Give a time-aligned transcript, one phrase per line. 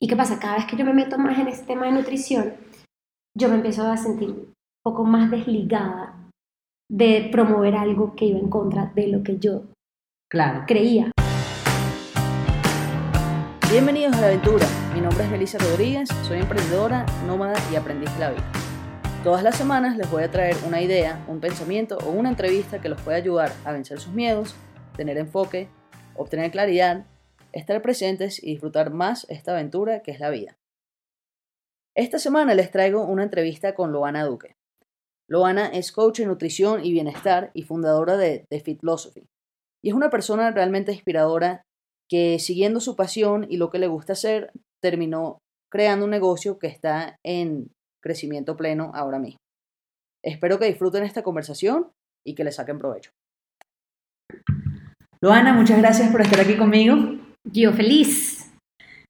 [0.00, 0.38] ¿Y qué pasa?
[0.38, 2.54] Cada vez que yo me meto más en este tema de nutrición,
[3.36, 6.30] yo me empiezo a sentir un poco más desligada
[6.88, 9.62] de promover algo que iba en contra de lo que yo
[10.30, 10.64] Claro.
[10.68, 11.10] creía.
[13.70, 14.66] Bienvenidos a la aventura.
[14.94, 18.52] Mi nombre es Melissa Rodríguez, soy emprendedora, nómada y aprendiz de la vida.
[19.24, 22.88] Todas las semanas les voy a traer una idea, un pensamiento o una entrevista que
[22.88, 24.54] los pueda ayudar a vencer sus miedos,
[24.96, 25.68] tener enfoque,
[26.14, 27.04] obtener claridad,
[27.52, 30.56] estar presentes y disfrutar más esta aventura que es la vida.
[31.96, 34.54] Esta semana les traigo una entrevista con Loana Duque.
[35.28, 39.26] Loana es coach en nutrición y bienestar y fundadora de The Fit Philosophy.
[39.82, 41.62] Y es una persona realmente inspiradora
[42.08, 45.38] que siguiendo su pasión y lo que le gusta hacer, terminó
[45.70, 47.70] creando un negocio que está en
[48.02, 49.38] crecimiento pleno ahora mismo.
[50.24, 51.90] Espero que disfruten esta conversación
[52.24, 53.10] y que le saquen provecho.
[55.20, 56.94] Loana, muchas gracias por estar aquí conmigo.
[57.52, 58.52] Yo feliz.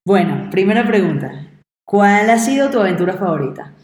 [0.06, 1.48] Bueno, primera pregunta.
[1.84, 3.74] ¿Cuál ha sido tu aventura favorita?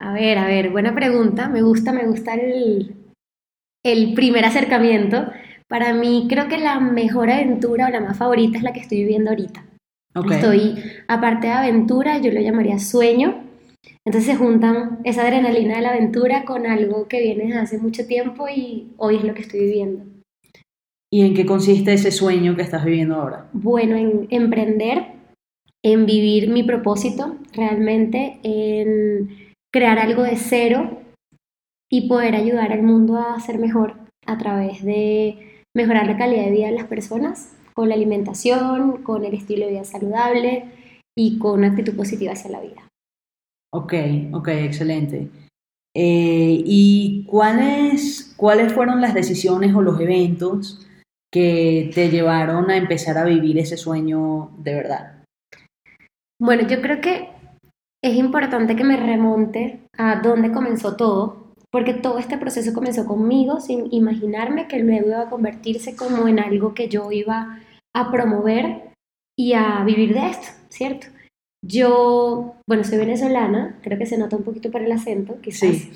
[0.00, 1.48] A ver, a ver, buena pregunta.
[1.48, 2.94] Me gusta, me gusta el,
[3.84, 5.26] el primer acercamiento.
[5.68, 8.98] Para mí creo que la mejor aventura o la más favorita es la que estoy
[8.98, 9.64] viviendo ahorita.
[10.14, 10.30] Ok.
[10.30, 13.42] Estoy, aparte de aventura, yo lo llamaría sueño.
[14.04, 18.06] Entonces se juntan esa adrenalina de la aventura con algo que viene desde hace mucho
[18.06, 20.11] tiempo y hoy es lo que estoy viviendo.
[21.12, 23.50] ¿Y en qué consiste ese sueño que estás viviendo ahora?
[23.52, 25.08] Bueno, en emprender,
[25.84, 29.28] en vivir mi propósito realmente, en
[29.70, 31.02] crear algo de cero
[31.90, 36.50] y poder ayudar al mundo a ser mejor a través de mejorar la calidad de
[36.50, 40.64] vida de las personas con la alimentación, con el estilo de vida saludable
[41.14, 42.88] y con una actitud positiva hacia la vida.
[43.70, 43.92] Ok,
[44.32, 45.28] ok, excelente.
[45.94, 50.86] Eh, ¿Y cuáles, cuáles fueron las decisiones o los eventos
[51.32, 55.24] que te llevaron a empezar a vivir ese sueño de verdad?
[56.40, 57.28] Bueno, yo creo que
[58.04, 63.60] es importante que me remonte a dónde comenzó todo, porque todo este proceso comenzó conmigo
[63.60, 67.60] sin imaginarme que luego iba a convertirse como en algo que yo iba
[67.94, 68.90] a promover
[69.38, 71.06] y a vivir de esto, ¿cierto?
[71.64, 75.92] Yo, bueno, soy venezolana, creo que se nota un poquito por el acento, quizás, Sí.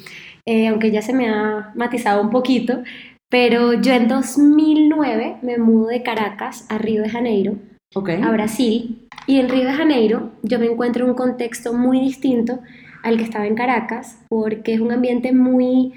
[0.47, 2.83] eh, aunque ya se me ha matizado un poquito,
[3.31, 7.55] pero yo en 2009 me mudo de Caracas a Río de Janeiro
[7.95, 8.11] Ok.
[8.23, 12.61] a Brasil y en Río de Janeiro yo me encuentro en un contexto muy distinto
[13.03, 15.93] al que estaba en Caracas porque es un ambiente muy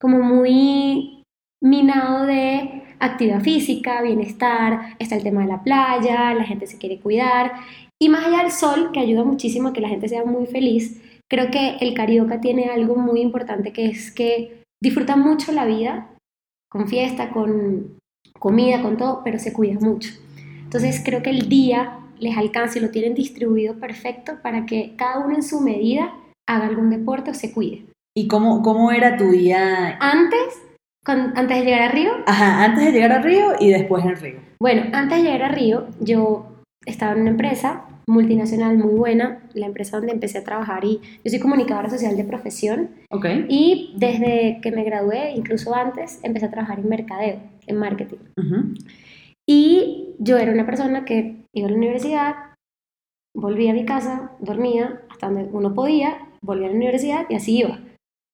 [0.00, 1.22] como muy
[1.62, 7.00] minado de actividad física, bienestar, está el tema de la playa, la gente se quiere
[7.00, 7.52] cuidar
[8.00, 11.02] y más allá del sol que ayuda muchísimo a que la gente sea muy feliz,
[11.30, 16.08] creo que el carioca tiene algo muy importante que es que disfruta mucho la vida
[16.70, 17.96] con fiesta, con
[18.38, 20.10] comida, con todo, pero se cuida mucho.
[20.62, 25.24] Entonces creo que el día les alcanza y lo tienen distribuido perfecto para que cada
[25.24, 26.12] uno en su medida
[26.48, 27.84] haga algún deporte o se cuide.
[28.16, 29.96] ¿Y cómo, cómo era tu día?
[30.00, 30.62] Antes,
[31.04, 34.16] con- antes de llegar a Río, Ajá, antes de llegar a Río y después en
[34.16, 34.40] Río.
[34.60, 36.46] bueno, antes de llegar a Río, yo
[36.86, 41.30] estaba en una empresa multinacional muy buena, la empresa donde empecé a trabajar y yo
[41.30, 42.90] soy comunicadora social de profesión
[43.48, 48.18] y desde que me gradué, incluso antes, empecé a trabajar en mercadeo, en marketing.
[49.48, 52.34] Y yo era una persona que iba a la universidad,
[53.34, 57.58] volvía a mi casa, dormía hasta donde uno podía, volvía a la universidad y así
[57.58, 57.78] iba.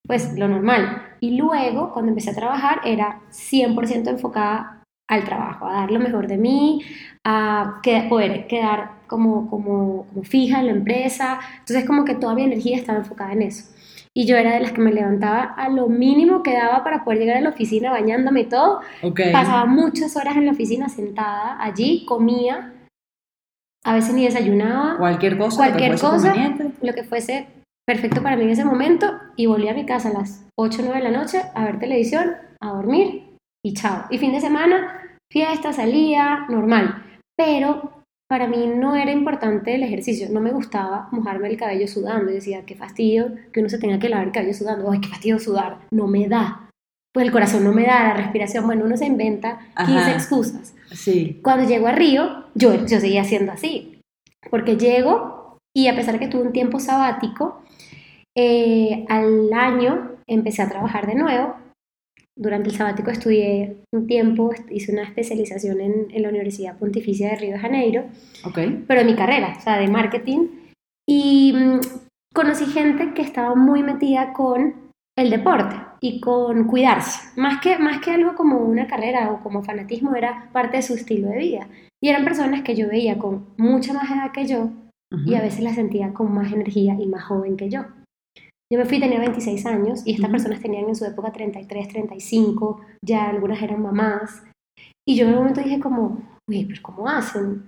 [0.06, 1.02] Pues lo normal.
[1.20, 6.26] Y luego, cuando empecé a trabajar, era 100% enfocada al trabajo, a dar lo mejor
[6.26, 6.82] de mí,
[7.24, 11.38] a poder quedar como, como, como fija en la empresa.
[11.58, 13.70] Entonces, como que toda mi energía estaba enfocada en eso.
[14.14, 17.18] Y yo era de las que me levantaba a lo mínimo que daba para poder
[17.20, 19.20] llegar a la oficina bañándome y todo, Ok.
[19.32, 22.72] Pasaba muchas horas en la oficina sentada allí, comía,
[23.84, 25.56] a veces ni desayunaba, Cualquier cosa.
[25.56, 26.34] Cualquier cosa.
[26.82, 27.46] lo que fuese
[27.86, 30.84] perfecto para mí en ese momento, y volvía a mi casa a las 8 o
[30.86, 34.04] 9 de la noche a ver televisión, a dormir y chao.
[34.10, 37.02] Y fin de semana, fiesta, salía, normal.
[37.36, 38.01] Pero
[38.32, 42.30] para mí no era importante el ejercicio, no me gustaba mojarme el cabello sudando.
[42.30, 45.08] Y decía, qué fastidio que uno se tenga que lavar el cabello sudando, ay, qué
[45.08, 46.70] fastidio sudar, no me da.
[47.12, 50.12] Pues el corazón no me da, la respiración, bueno, uno se inventa 15 Ajá.
[50.12, 50.74] excusas.
[50.92, 51.40] Sí.
[51.42, 54.00] Cuando llego a Río, yo, yo seguía siendo así,
[54.48, 57.60] porque llego y a pesar que tuve un tiempo sabático,
[58.34, 61.54] eh, al año empecé a trabajar de nuevo.
[62.36, 67.36] Durante el sabático estudié un tiempo, hice una especialización en, en la Universidad Pontificia de
[67.36, 68.04] Río de Janeiro,
[68.46, 68.58] Ok.
[68.86, 70.48] pero en mi carrera, o sea, de marketing.
[71.06, 71.80] Y mm,
[72.34, 74.74] conocí gente que estaba muy metida con
[75.18, 77.38] el deporte y con cuidarse.
[77.38, 80.94] Más que, más que algo como una carrera o como fanatismo, era parte de su
[80.94, 81.68] estilo de vida.
[82.02, 84.70] Y eran personas que yo veía con mucha más edad que yo,
[85.26, 87.82] y a veces la sentía con más energía y más joven que yo.
[88.72, 90.32] Yo me fui, tenía 26 años y estas Ujú.
[90.32, 94.42] personas tenían en su época 33, 35, ya algunas eran mamás.
[95.06, 97.64] Y yo en un momento dije como, uy, pero ¿cómo hacen?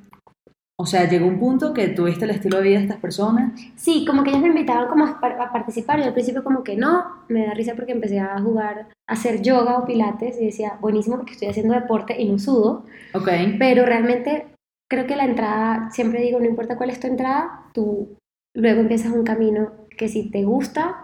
[0.81, 3.53] O sea, llegó un punto que tuviste el estilo de vida de estas personas.
[3.77, 6.75] Sí, como que ellos me invitaban como a, a participar y al principio como que
[6.75, 10.79] no, me da risa porque empecé a jugar, a hacer yoga o pilates y decía,
[10.81, 13.29] buenísimo porque estoy haciendo deporte y no sudo, Ok.
[13.59, 14.47] pero realmente
[14.91, 18.17] creo que la entrada, siempre digo, no importa cuál es tu entrada, tú
[18.57, 20.97] luego empiezas un camino que si te gusta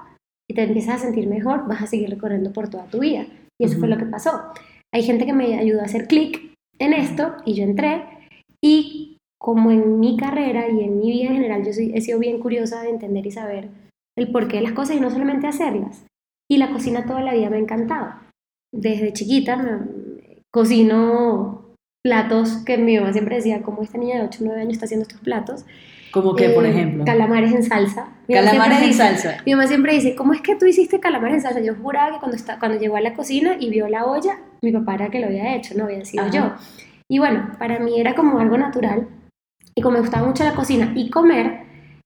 [0.48, 3.26] y te empiezas a sentir mejor, vas a seguir recorriendo por toda tu vida.
[3.60, 4.40] Y eso fue lo que pasó.
[4.92, 8.02] Hay gente que me ayudó a hacer clic en esto y yo entré
[8.62, 12.19] y como en mi carrera y en mi vida en general, yo soy- he sido
[12.19, 13.69] bien curiosa de entender y saber
[14.19, 16.04] el porqué de las cosas y no solamente hacerlas.
[16.50, 18.12] Y la cocina toda la vida me ha encantado.
[18.75, 21.62] Desde chiquita me- cocino
[22.04, 24.87] platos que mi mamá siempre decía, como esta niña de 8 o 9 años está
[24.87, 25.64] haciendo estos platos.
[26.12, 27.04] Como que, por Eh, ejemplo.
[27.04, 28.08] Calamares en salsa.
[28.26, 29.36] Mi Calamares en dice- salsa.
[29.46, 31.60] Mi mamá siempre dice, ¿cómo es que tú hiciste calamares en salsa?
[31.60, 34.72] Yo juraba que cuando, está, cuando llegó a la cocina y vio la olla, mi
[34.72, 36.32] papá era que lo había hecho, no había sido Ajá.
[36.32, 36.52] yo.
[37.08, 39.06] Y bueno, para mí era como algo natural.
[39.74, 41.60] Y como me gustaba mucho la cocina y comer,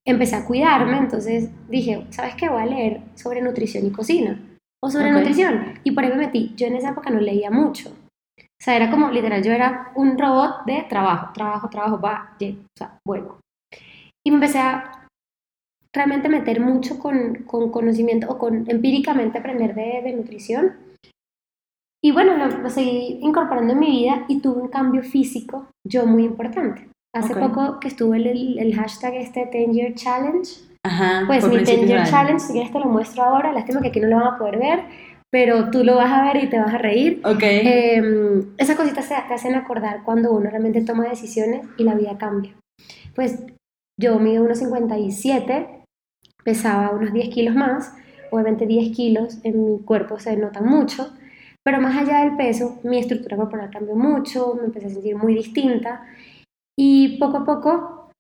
[0.07, 0.99] empecé a cuidarme.
[0.99, 2.49] Entonces dije, ¿sabes qué?
[2.49, 4.39] Voy a leer sobre nutrición y cocina.
[4.83, 5.79] O sobre nutrición.
[5.83, 6.53] Y por ahí me metí.
[6.57, 7.91] Yo en esa época no leía mucho.
[8.39, 12.53] O sea, era como literal, yo era un robot de trabajo, trabajo, trabajo, va, ye,
[12.63, 13.39] o sea, bueno.
[14.27, 15.07] Y me empecé a
[15.95, 20.73] realmente meter mucho con, con conocimiento o con empíricamente aprender de, de nutrición.
[22.03, 26.07] Y bueno, lo, lo seguí incorporando en mi vida y tuve un cambio físico yo
[26.07, 26.89] muy importante.
[27.15, 27.39] Hace Ok.
[27.41, 30.51] poco que estuve el, el, hashtag este 10 Year Challenge,
[30.85, 31.23] Ajá.
[31.27, 32.09] pues mi 10 principios de Year.
[32.11, 34.59] Challenge, si quieres te lo muestro ahora, lástima que aquí no lo van a poder
[34.59, 34.81] ver,
[35.31, 37.23] pero tú lo vas a ver y te vas a reír.
[37.25, 37.43] Ok.
[37.43, 42.19] Eh, esas cositas se- te hacen acordar cuando uno realmente toma decisiones y la vida
[42.19, 42.53] cambia.
[43.15, 43.45] Pues
[43.99, 45.85] yo mido unos 57,
[46.45, 47.95] pesaba unos 10 kilos más,
[48.31, 51.13] obviamente 10 kilos en mi cuerpo se notan mucho,
[51.65, 55.35] pero más allá del peso, mi estructura corporal cambió mucho, me empecé a sentir muy
[55.35, 56.05] distinta
[56.79, 58.11] y poco a poco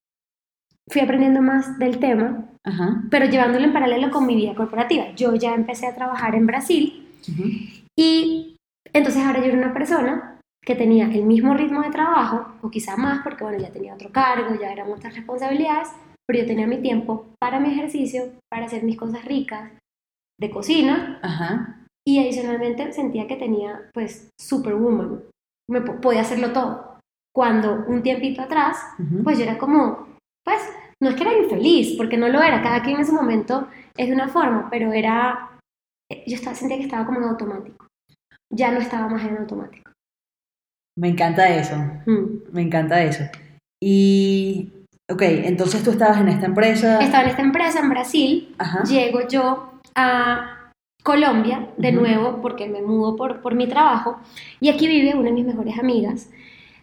[0.90, 3.02] fui aprendiendo más del tema, Ajá.
[3.10, 5.14] pero llevándolo en paralelo con mi vida corporativa.
[5.14, 7.08] Yo ya empecé a trabajar en Brasil
[7.98, 8.56] y
[8.92, 10.33] entonces ahora yo era una persona
[10.64, 14.10] que tenía el mismo ritmo de trabajo, o quizá más, porque bueno, ya tenía otro
[14.10, 15.88] cargo, ya eran otras responsabilidades,
[16.26, 19.70] pero yo tenía mi tiempo para mi ejercicio, para hacer mis cosas ricas
[20.40, 21.84] de cocina, Ajá.
[22.06, 25.20] y adicionalmente sentía que tenía, pues, superwoman,
[25.70, 26.98] me po- podía hacerlo todo.
[27.34, 29.22] Cuando un tiempito atrás, Ujú.
[29.22, 30.08] pues yo era como,
[30.44, 30.60] pues,
[31.02, 34.08] no es que era infeliz, porque no lo era, cada quien en ese momento es
[34.08, 35.50] de una forma, pero era,
[36.10, 37.86] eh, yo estaba, sentía que estaba como en automático,
[38.50, 39.90] ya no estaba más en automático.
[40.96, 41.76] Me encanta eso.
[42.06, 42.52] Mm.
[42.52, 43.24] Me encanta eso.
[43.82, 44.72] Y,
[45.10, 47.00] ok, entonces tú estabas en esta empresa.
[47.00, 48.82] Estaba en esta empresa en Brasil, Ajá.
[48.84, 50.70] llego yo a
[51.02, 54.18] Colombia de nuevo porque me mudo por, por mi trabajo
[54.60, 56.30] y aquí vive una de mis mejores amigas,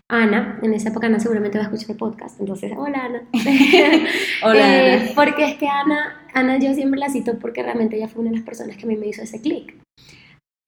[0.10, 0.60] Ana.
[0.62, 3.22] En esa época Ana seguramente va a escuchar el podcast, entonces, hola Ana.
[4.44, 5.12] Hola, Eh, Ana.
[5.16, 8.38] Porque es que Ana, Ana yo siempre la cito porque realmente ella fue una de
[8.38, 9.74] las personas que a mí me hizo ese clic.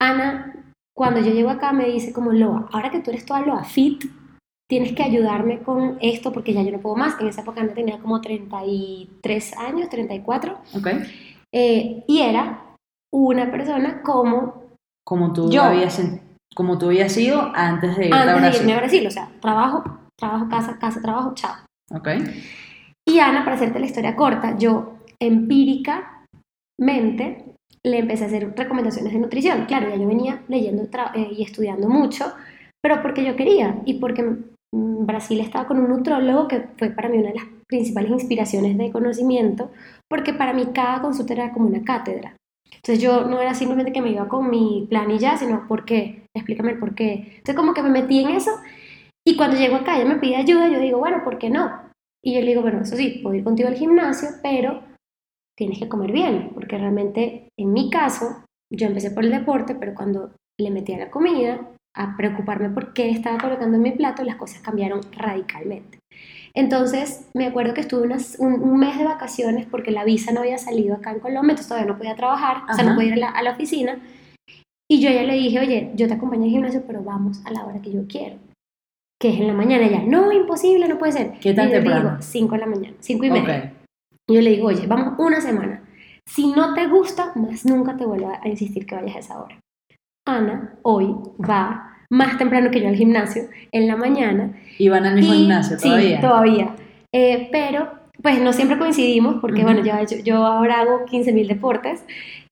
[0.00, 0.52] Ana,
[0.96, 4.04] cuando yo llego acá me dice como Loa, ahora que tú eres toda Loa Fit,
[4.68, 7.20] tienes que ayudarme con esto porque ya yo no puedo más.
[7.20, 10.86] En esa época Ana tenía como 33 años, 34, Ok.
[11.52, 12.76] eh, y era
[13.12, 14.64] una persona como
[15.06, 15.62] Como tú Yo.
[15.64, 16.00] habías,
[16.54, 18.60] como tú habías sido antes de ir a antes de Brasil.
[18.62, 19.84] irme a Brasil, o sea, trabajo,
[20.18, 21.54] trabajo, casa, casa, trabajo, chao.
[21.92, 22.08] Ok.
[23.06, 27.53] Y Ana, para hacerte la historia corta, yo empíricamente
[27.86, 29.66] le empecé a hacer recomendaciones de nutrición.
[29.66, 32.32] Claro, ya yo venía leyendo tra- eh, y estudiando mucho,
[32.82, 37.08] pero porque yo quería y porque mm, Brasil estaba con un nutrólogo que fue para
[37.08, 39.70] mí una de las principales inspiraciones de conocimiento,
[40.08, 42.36] porque para mí cada consulta era como una cátedra.
[42.72, 45.84] Entonces yo no era simplemente que me iba con mi plan y ya, sino por
[45.84, 47.12] qué, explícame el por qué.
[47.38, 48.50] Entonces como que me metí en eso
[49.26, 51.70] y cuando llego acá ella me pide ayuda, yo digo, bueno, ¿por qué no?
[52.22, 54.82] Y yo le digo, bueno, eso sí, puedo ir contigo al gimnasio, pero
[55.56, 59.94] tienes que comer bien, porque realmente en mi caso, yo empecé por el deporte, pero
[59.94, 61.60] cuando le metí a la comida,
[61.96, 65.98] a preocuparme por qué estaba colocando en mi plato, las cosas cambiaron radicalmente.
[66.54, 70.40] Entonces, me acuerdo que estuve unas- un, un mes de vacaciones porque la visa no
[70.40, 72.96] había salido acá en Colombia, entonces todavía no podía trabajar, o sea, no Ajá.
[72.96, 73.98] podía ir a la, a la oficina.
[74.90, 77.64] Y yo ya le dije, oye, yo te acompaño al gimnasio, pero vamos a la
[77.64, 78.36] hora que yo quiero,
[79.20, 79.86] que es en la mañana.
[79.86, 81.32] Ella, no, imposible, no puede ser.
[81.40, 82.10] ¿Qué tan temprano?
[82.10, 83.73] digo, 5 de la mañana, 5 y media.
[84.28, 85.82] Y yo le digo, oye, vamos una semana.
[86.26, 89.58] Si no te gusta, más nunca te vuelvo a insistir que vayas a esa hora.
[90.26, 94.54] Ana hoy va más temprano que yo al gimnasio, en la mañana.
[94.78, 96.20] Y van al mismo y- gimnasio sí, todavía.
[96.20, 96.76] todavía.
[97.12, 97.90] Eh, pero
[98.22, 99.92] pues no siempre coincidimos, porque bueno, yo,
[100.24, 102.02] yo ahora hago 15.000 deportes,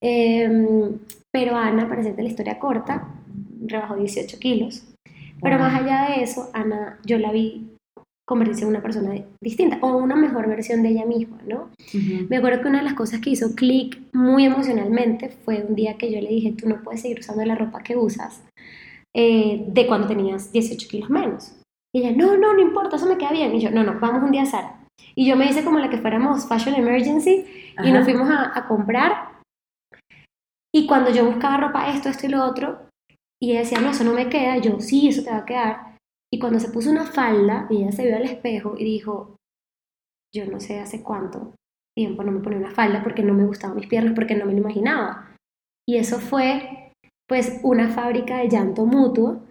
[0.02, 0.98] em,
[1.30, 3.08] pero Ana, para hacerte la historia corta,
[3.66, 4.84] rebajó 18 kilos.
[5.40, 5.66] Pero Wow.
[5.66, 7.70] más allá de eso, Ana, yo la vi
[8.32, 11.70] convertirse en una persona distinta o una mejor versión de ella misma, ¿no?
[11.94, 12.26] Ujú.
[12.30, 15.98] Me acuerdo que una de las cosas que hizo clic muy emocionalmente fue un día
[15.98, 18.42] que yo le dije, tú no puedes seguir usando la ropa que usas
[19.14, 21.54] eh, de cuando tenías 18 kilos menos.
[21.94, 23.54] Y ella, no, no, no importa, eso me queda bien.
[23.54, 24.80] Y yo, no, no, vamos un día a Sara.
[25.14, 27.90] Y yo me hice como la que fuéramos Fashion Emergency y Ajá.
[27.90, 29.42] nos fuimos a, a comprar.
[30.74, 32.88] Y cuando yo buscaba ropa, esto, esto y lo otro,
[33.42, 35.91] y ella decía, no, eso no me queda, yo, sí, eso te va a quedar.
[36.32, 39.36] Y cuando se puso una falda, ella se vio al espejo y dijo,
[40.34, 41.54] yo no sé hace cuánto
[41.96, 44.52] tiempo no me ponía una falda porque no me gustaban mis piernas, porque no me
[44.52, 45.36] lo imaginaba.
[45.86, 46.92] Y eso fue,
[47.28, 49.42] pues, una fábrica de llanto mutuo,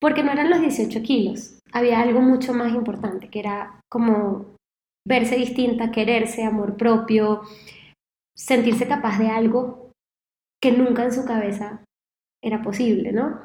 [0.00, 4.54] porque no eran los 18 kilos, había algo mucho más importante, que era como
[5.06, 7.42] verse distinta, quererse, amor propio,
[8.36, 9.92] sentirse capaz de algo
[10.62, 11.84] que nunca en su cabeza
[12.42, 13.40] era posible, ¿no?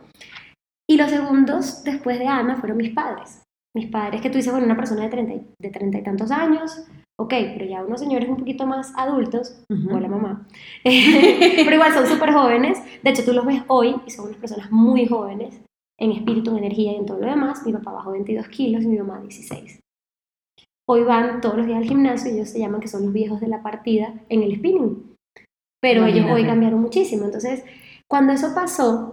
[0.90, 3.42] Y los segundos después de Ana fueron mis padres.
[3.76, 6.30] Mis padres, que tú dices, bueno, una persona de treinta y, de treinta y tantos
[6.30, 6.86] años,
[7.20, 10.48] ok, pero ya unos señores un poquito más adultos, hola mamá,
[10.84, 14.72] pero igual son súper jóvenes, de hecho tú los ves hoy y son unas personas
[14.72, 15.60] muy jóvenes,
[16.00, 18.88] en espíritu, en energía y en todo lo demás, mi papá bajó 22 kilos y
[18.88, 19.80] mi mamá 16.
[20.88, 23.40] Hoy van todos los días al gimnasio y ellos se llaman que son los viejos
[23.40, 25.16] de la partida en el spinning.
[25.82, 26.48] Pero ellos hoy Imagínate.
[26.48, 27.26] cambiaron muchísimo.
[27.26, 27.64] Entonces,
[28.10, 29.13] cuando eso pasó,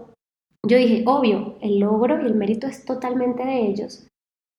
[0.67, 4.07] yo dije, obvio, el logro y el mérito es totalmente de ellos,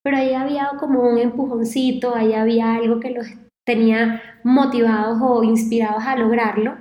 [0.03, 3.27] pero ahí había como un empujoncito, ahí había algo que los
[3.67, 6.75] tenía motivados o inspirados a lograrlo.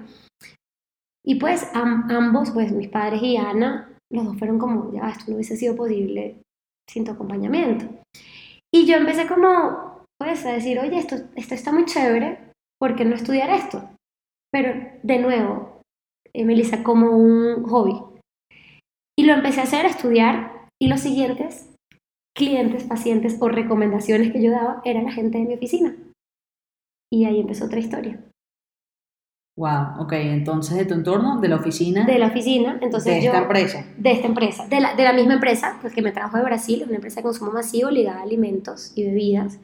[1.25, 5.25] Y pues am- ambos, pues mis padres y Ana, los dos fueron como, ya, esto
[5.29, 6.41] no hubiese sido posible
[6.89, 7.85] sin tu acompañamiento.
[8.75, 13.05] Y yo empecé como, pues, a decir, oye, esto, esto está muy chévere, ¿por qué
[13.05, 13.91] no estudiar esto?
[14.53, 14.73] Pero,
[15.03, 15.83] de nuevo,
[16.35, 18.01] Melissa, como un hobby.
[19.21, 21.69] Y lo empecé a hacer, a estudiar, y los siguientes
[22.35, 25.95] clientes, pacientes o recomendaciones que yo daba era la gente de mi oficina.
[27.13, 28.19] Y ahí empezó otra historia.
[29.59, 33.27] Wow, ok, entonces de tu entorno, de la oficina, De la oficina, entonces de yo...
[33.27, 33.85] esta empresa.
[33.99, 36.85] de esta empresa, de la, de la misma empresa, pues que me trajo de Brasil,
[36.87, 39.59] una empresa de consumo masivo ligada a alimentos y bebidas.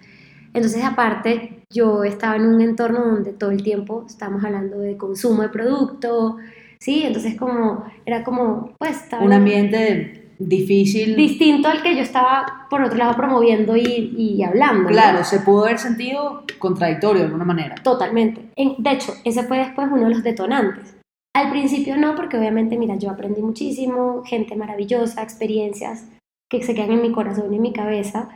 [0.52, 5.40] Entonces, aparte, yo estaba en un entorno donde todo el tiempo estábamos hablando de consumo
[5.40, 6.36] de producto,
[6.80, 7.02] ¿sí?
[7.04, 11.16] Entonces, como, era como, pues, estaba Un en- ambiente difícil.
[11.16, 14.82] distinto al que yo estaba, por otro lado, promoviendo y, y hablando.
[14.84, 14.88] ¿no?
[14.88, 17.74] Claro, se pudo haber sentido contradictorio de alguna manera.
[17.82, 18.50] Totalmente.
[18.56, 20.94] En- de hecho, ese fue después uno de los detonantes.
[21.34, 26.06] Al principio no, porque obviamente, mira, yo aprendí muchísimo, gente maravillosa, experiencias
[26.50, 28.28] que se quedan en mi corazón y en mi cabeza,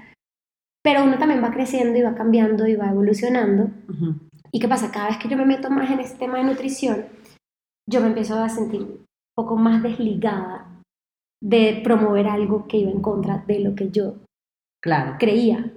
[0.82, 3.70] pero uno también va creciendo y va cambiando y va evolucionando.
[4.52, 4.90] ¿Y qué pasa?
[4.90, 7.04] Cada vez que yo me meto más en este tema de nutrición,
[7.89, 9.07] yo me empiezo a sentir un
[9.37, 10.67] poco más desligada
[11.43, 14.15] de promover algo que iba en contra de lo que yo
[14.83, 15.17] Claro.
[15.19, 15.73] creía,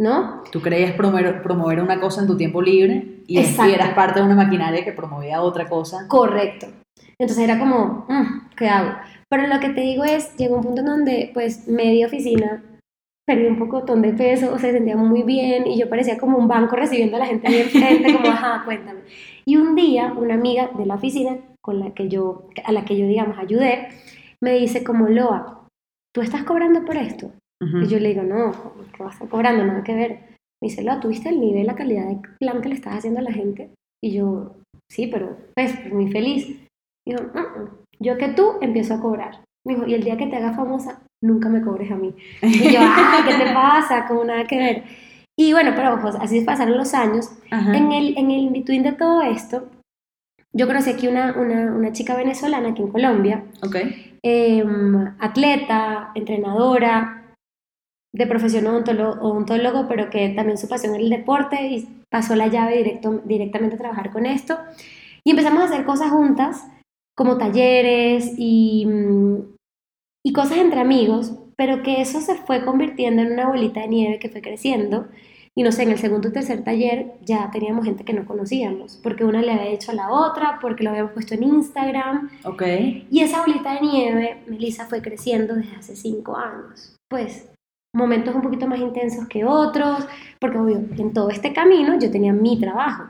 [0.00, 0.42] ¿no?
[0.52, 3.72] Tú creías promover, promover una cosa en tu tiempo libre y, y Exacto.
[3.74, 6.06] eras parte de una maquinaria que promovía otra cosa.
[6.08, 6.66] Correcto.
[7.18, 8.96] Entonces era como, "Mm, ¿qué hago?
[9.28, 12.62] Pero lo que te digo es, llegó un punto en donde, pues, media oficina
[13.28, 16.76] perdí un poco de peso, se sentía muy bien y yo parecía como un banco
[16.76, 19.00] recibiendo a la gente ahí enfrente, como, ajá, cuéntame.
[19.44, 22.96] Y un día, una amiga de la oficina con la que yo, a la que
[22.96, 23.88] yo, digamos, ayudé,
[24.42, 25.66] me dice como, Loa,
[26.14, 27.30] ¿tú estás cobrando por esto?
[27.62, 27.82] Ujú.
[27.82, 28.52] Y yo le digo, no,
[28.96, 29.62] ¿qué vas a estar cobrando?
[29.66, 30.10] Nada que ver.
[30.62, 33.24] Me dice, Loa, ¿tuviste el nivel, la calidad de plan que le estás haciendo a
[33.24, 33.74] la gente?
[34.02, 34.54] Y yo,
[34.90, 36.66] sí, pero pues, pues, muy feliz.
[37.06, 37.68] Dijo, "Mm, mm,
[38.00, 39.44] yo que tú empiezo a cobrar.
[39.66, 42.14] Me dijo, y el día que te hagas famosa, nunca me cobres a mí.
[42.42, 44.06] Y yo, ah, ¿qué te pasa?
[44.06, 44.84] Como nada que ver.
[45.36, 47.30] Y bueno, pero ojo, así pasaron los años.
[47.50, 47.76] Ajá.
[47.76, 49.68] En el, en el between de todo esto,
[50.52, 53.76] yo conocí aquí una, una, una chica venezolana aquí en Colombia, Ok.
[54.22, 57.14] em, atleta, entrenadora,
[58.12, 62.48] de profesión odontólogo, odontólogo, pero que también su pasión era el deporte y pasó la
[62.48, 64.58] llave directo, directamente a trabajar con esto.
[65.24, 66.66] Y empezamos a hacer cosas juntas,
[67.14, 69.36] como talleres y, mm,
[70.24, 74.18] y cosas entre amigos, pero que eso se fue convirtiendo en una bolita de nieve
[74.18, 75.08] que fue creciendo.
[75.56, 79.00] Y no sé, en el segundo o tercer taller ya teníamos gente que no conocíamos,
[79.02, 82.62] porque una le había dicho a la otra, porque lo habíamos puesto en Instagram, Ok.
[83.10, 86.94] y esa bolita de nieve, Melissa, fue creciendo desde hace cinco años.
[87.10, 87.50] Pues
[87.96, 90.06] momentos un poquito más intensos que otros,
[90.40, 93.04] porque obvio, en todo este camino yo tenía mi trabajo.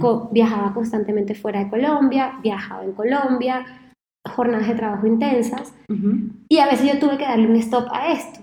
[0.00, 3.64] Co- viajaba constantemente fuera de Colombia, viajaba en Colombia,
[4.26, 5.74] jornadas de trabajo intensas,
[6.48, 8.40] y a veces yo tuve que darle un stop a esto,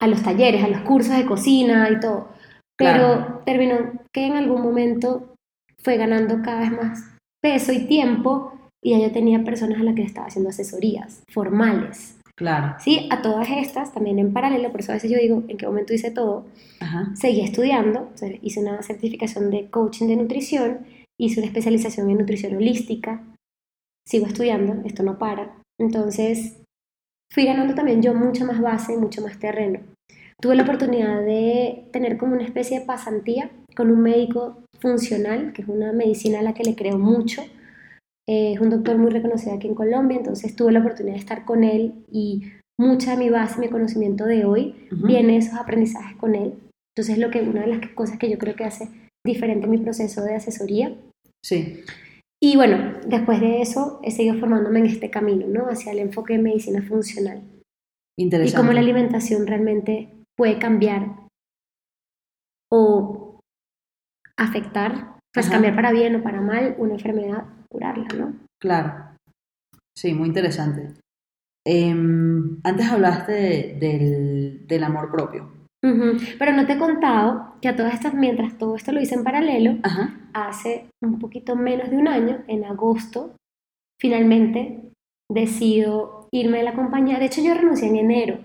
[0.00, 2.28] a los talleres, a los cursos de cocina y todo,
[2.76, 5.34] pero terminó que en algún momento
[5.82, 8.52] fue ganando cada vez más peso y tiempo
[8.82, 12.18] y ya yo tenía personas a las que le estaba haciendo asesorías formales.
[12.36, 12.74] Claro.
[12.78, 15.66] Sí, a todas estas, también en paralelo, por eso a veces yo digo, ¿en qué
[15.66, 16.44] momento hice todo?
[16.80, 17.10] Ajá.
[17.14, 18.10] Seguí estudiando,
[18.42, 20.80] hice una certificación de coaching de nutrición,
[21.18, 23.22] hice una especialización en nutrición holística,
[24.06, 25.56] sigo estudiando, esto no para.
[25.78, 26.62] Entonces,
[27.32, 29.80] fui ganando también yo mucha más base, mucho más terreno.
[30.40, 35.62] Tuve la oportunidad de tener como una especie de pasantía con un médico funcional, que
[35.62, 37.42] es una medicina a la que le creo mucho.
[38.28, 41.44] Eh, es un doctor muy reconocido aquí en Colombia, entonces tuve la oportunidad de estar
[41.44, 46.16] con él y mucha de mi base, mi conocimiento de hoy, viene de esos aprendizajes
[46.16, 46.54] con él.
[46.94, 48.88] Entonces, lo que una de las cosas que yo creo que hace
[49.24, 50.94] diferente mi proceso de asesoría.
[51.44, 51.82] Sí.
[52.42, 55.68] Y bueno, después de eso he seguido formándome en este camino, ¿no?
[55.70, 57.42] Hacia el enfoque de medicina funcional.
[58.18, 58.56] Y Interesante.
[58.58, 61.26] cómo la alimentación realmente puede cambiar
[62.70, 63.40] o
[64.36, 65.54] afectar, pues Ajá.
[65.54, 68.34] cambiar para bien o para mal una enfermedad, curarla, ¿no?
[68.60, 69.16] Claro.
[69.96, 70.92] Sí, muy interesante.
[71.66, 75.52] Em, antes hablaste de- del, del amor propio.
[75.84, 76.16] Ujú.
[76.38, 79.24] Pero no te he contado que a todas estas, mientras todo esto lo hice en
[79.24, 80.18] paralelo, Ajá.
[80.32, 83.36] hace un poquito menos de un año, en agosto,
[84.00, 84.90] finalmente
[85.30, 87.18] decido irme de la compañía.
[87.18, 88.38] De hecho, yo renuncié en enero,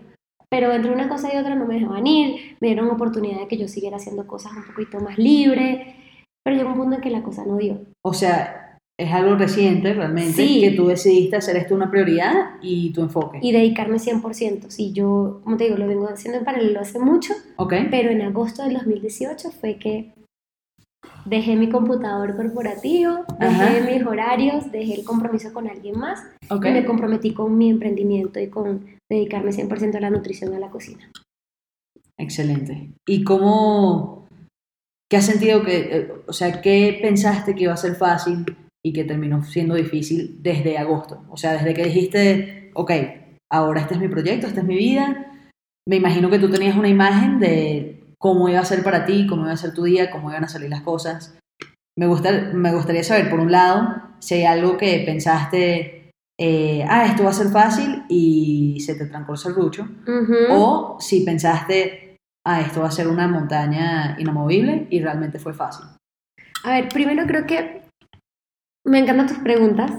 [0.49, 3.57] pero entre una cosa y otra no me dejaban ir, me dieron oportunidad de que
[3.57, 5.95] yo siguiera haciendo cosas un poquito más libre,
[6.43, 7.81] pero llegó un punto en que la cosa no dio.
[8.03, 8.70] O sea,
[9.03, 10.61] es algo reciente realmente Sí.
[10.61, 13.39] que tú decidiste hacer esto una prioridad y tu enfoque.
[13.41, 14.69] Y dedicarme 100%.
[14.69, 17.73] Sí, yo, como te digo, lo vengo haciendo en paralelo hace mucho, ¿Ok?
[17.89, 20.13] pero en agosto del 2018 fue que
[21.25, 23.89] dejé mi computador corporativo, dejé Ajá.
[23.91, 26.65] mis horarios, dejé el compromiso con alguien más Ok.
[26.65, 30.69] y me comprometí con mi emprendimiento y con dedicarme 100% a la nutrición, a la
[30.69, 31.11] cocina.
[32.17, 32.91] Excelente.
[33.07, 34.27] ¿Y cómo,
[35.09, 38.45] qué has sentido que, eh, o sea, qué pensaste que iba a ser fácil
[38.83, 41.23] y que terminó siendo difícil desde agosto?
[41.29, 42.91] O sea, desde que dijiste, ok,
[43.51, 45.27] ahora este es mi proyecto, esta es mi vida.
[45.87, 49.43] Me imagino que tú tenías una imagen de cómo iba a ser para ti, cómo
[49.43, 51.37] iba a ser tu día, cómo iban a salir las cosas.
[51.97, 57.05] Me, gusta, me gustaría saber, por un lado, si hay algo que pensaste, eh, ah,
[57.05, 59.83] esto va a ser fácil y se te trancó el serrucho.
[59.83, 60.35] Ujú.
[60.49, 65.85] O si pensaste, ah, esto va a ser una montaña inamovible y realmente fue fácil.
[66.63, 67.80] A ver, primero creo que
[68.85, 69.91] me encantan tus preguntas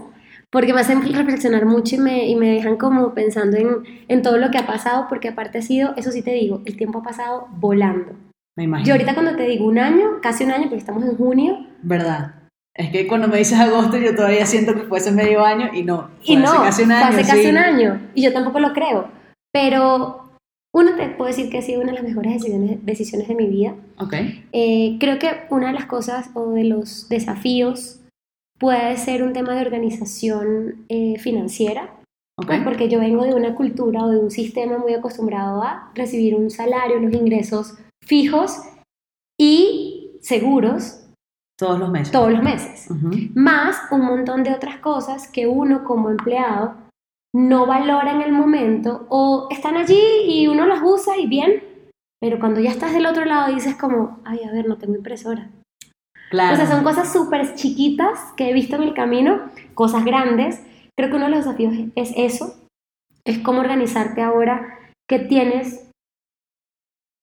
[0.50, 3.68] porque me hacen reflexionar mucho y me, y me dejan como pensando en,
[4.08, 6.76] en todo lo que ha pasado, porque aparte ha sido, eso sí te digo, el
[6.76, 8.12] tiempo ha pasado volando.
[8.54, 8.86] Me imagino.
[8.86, 12.34] Yo ahorita cuando te digo un año, casi un año, porque estamos en junio, ¿Verdad?
[12.74, 16.10] Es que cuando me dices agosto yo todavía siento que fuese medio año y no.
[16.22, 17.06] y no, casi un año.
[17.06, 17.48] hace casi sí.
[17.48, 19.08] un año, y yo tampoco lo creo,
[19.52, 20.32] pero
[20.74, 23.46] uno te puedo decir que ha sido una de las mejores decisiones, decisiones de mi
[23.46, 23.74] vida.
[23.98, 24.14] Ok.
[24.52, 28.01] Eh, creo que una de las cosas o de los desafíos
[28.62, 31.98] puede ser un tema de organización eh, financiera,
[32.46, 36.36] pues porque yo vengo de una cultura o de un sistema muy acostumbrado a recibir
[36.36, 38.62] un salario, unos ingresos fijos
[39.36, 41.04] y seguros
[41.58, 42.12] Todos los meses.
[42.12, 42.88] todos los meses,
[43.34, 46.76] más un montón de otras cosas que uno como empleado
[47.34, 51.64] no valora en el momento o están allí y uno las usa y bien,
[52.20, 55.50] pero cuando ya estás del otro lado dices como, ay, a ver, no tengo impresora.
[56.32, 56.54] Claro.
[56.54, 60.64] O sea, son cosas súper chiquitas que he visto en el camino, cosas grandes.
[60.98, 62.54] Creo que uno de los desafíos es eso,
[63.26, 65.90] es cómo organizarte ahora que tienes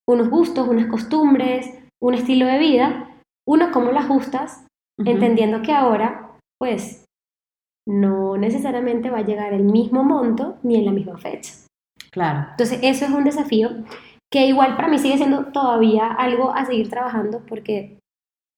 [0.07, 3.09] unos gustos, unas costumbres, un estilo de vida,
[3.47, 4.67] uno cómo lo ajustas,
[4.99, 5.09] Ujú.
[5.09, 7.05] entendiendo que ahora, pues,
[7.87, 11.53] no necesariamente va a llegar el mismo monto ni en la misma fecha.
[12.11, 12.49] Claro.
[12.51, 13.71] Entonces, eso es un desafío
[14.31, 17.98] que igual para mí sigue siendo todavía algo a seguir trabajando porque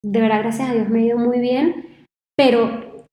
[0.04, 3.06] de verdad, gracias a Dios, me ha ido muy bien, pero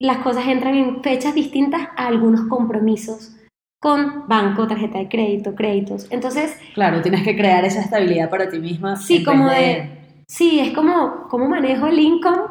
[0.00, 3.36] las cosas entran en fechas distintas a algunos compromisos
[3.80, 6.06] con banco, tarjeta de crédito, créditos.
[6.10, 8.96] Entonces, Claro, tienes que crear esa estabilidad para ti misma.
[8.96, 9.90] Sí, como vez de-
[10.28, 12.42] sí, es como cómo manejo el income,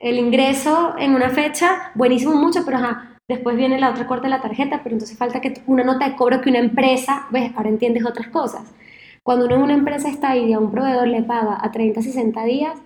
[0.00, 4.30] el ingreso en una fecha, buenísimo mucho, pero ajá, después viene la otra corte de
[4.30, 7.68] la tarjeta, pero entonces falta que una nota de cobro que una empresa, ves, ahora
[7.68, 8.72] entiendes otras cosas.
[9.24, 12.44] Cuando uno en una empresa está y a un proveedor le paga a 30, 60
[12.44, 12.78] días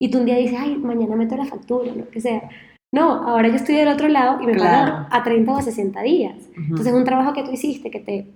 [0.00, 2.48] y tú un día dices, ay, mañana meto la factura, lo que sea.
[2.94, 4.92] No, ahora yo estoy del otro lado y me Claro.
[4.92, 6.36] pagan a 30 o a 60 días.
[6.52, 6.60] Ujú.
[6.60, 8.34] Entonces, un trabajo que tú hiciste que te,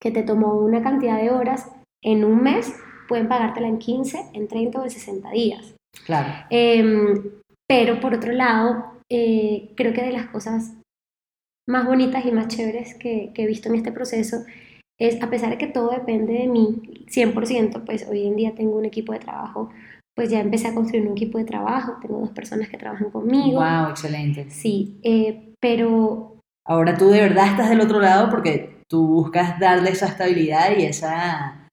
[0.00, 1.70] que te tomó una cantidad de horas
[2.02, 2.72] en un mes,
[3.08, 5.74] pueden pagártela en 15, en 30 o en 60 días.
[6.06, 6.28] Claro.
[6.50, 7.22] Em,
[7.68, 10.74] pero por otro lado, eh, creo que de las cosas
[11.68, 14.44] más bonitas y más chéveres que, que he visto en este proceso
[14.98, 18.76] es, a pesar de que todo depende de mí, 100%, pues hoy en día tengo
[18.76, 19.70] un equipo de trabajo,
[20.20, 23.58] pues ya empecé a construir un equipo de trabajo, tengo dos personas que trabajan conmigo.
[23.58, 24.50] Wow, excelente.
[24.50, 26.36] Sí, eh, pero...
[26.68, 30.82] Ahora tú de verdad estás del otro lado porque tú buscas darle esa estabilidad y
[30.82, 31.66] esa,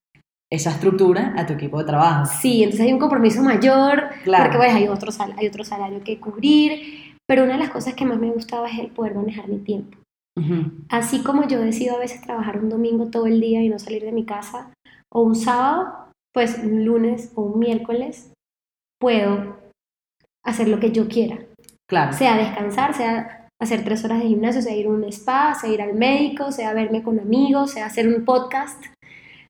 [0.49, 2.31] esa estructura a tu equipo de trabajo.
[2.39, 4.45] Sí, entonces hay un compromiso mayor, Claro.
[4.45, 7.95] porque pues, hay, otro sal- hay otro salario que cubrir, pero una de las cosas
[7.95, 9.97] que más me gustaba es el poder manejar mi tiempo.
[10.37, 10.71] Ujú.
[10.87, 14.03] Así como yo decido a veces trabajar un domingo todo el día y no salir
[14.05, 14.71] de mi casa,
[15.11, 18.31] o un sábado, pues un lunes o un miércoles,
[18.99, 19.57] puedo
[20.45, 21.39] hacer lo que yo quiera.
[21.89, 22.13] Claro.
[22.13, 25.81] Sea descansar, sea hacer tres horas de gimnasio, sea ir a un spa, sea ir
[25.81, 28.83] al médico, sea verme con amigos, sea hacer un podcast,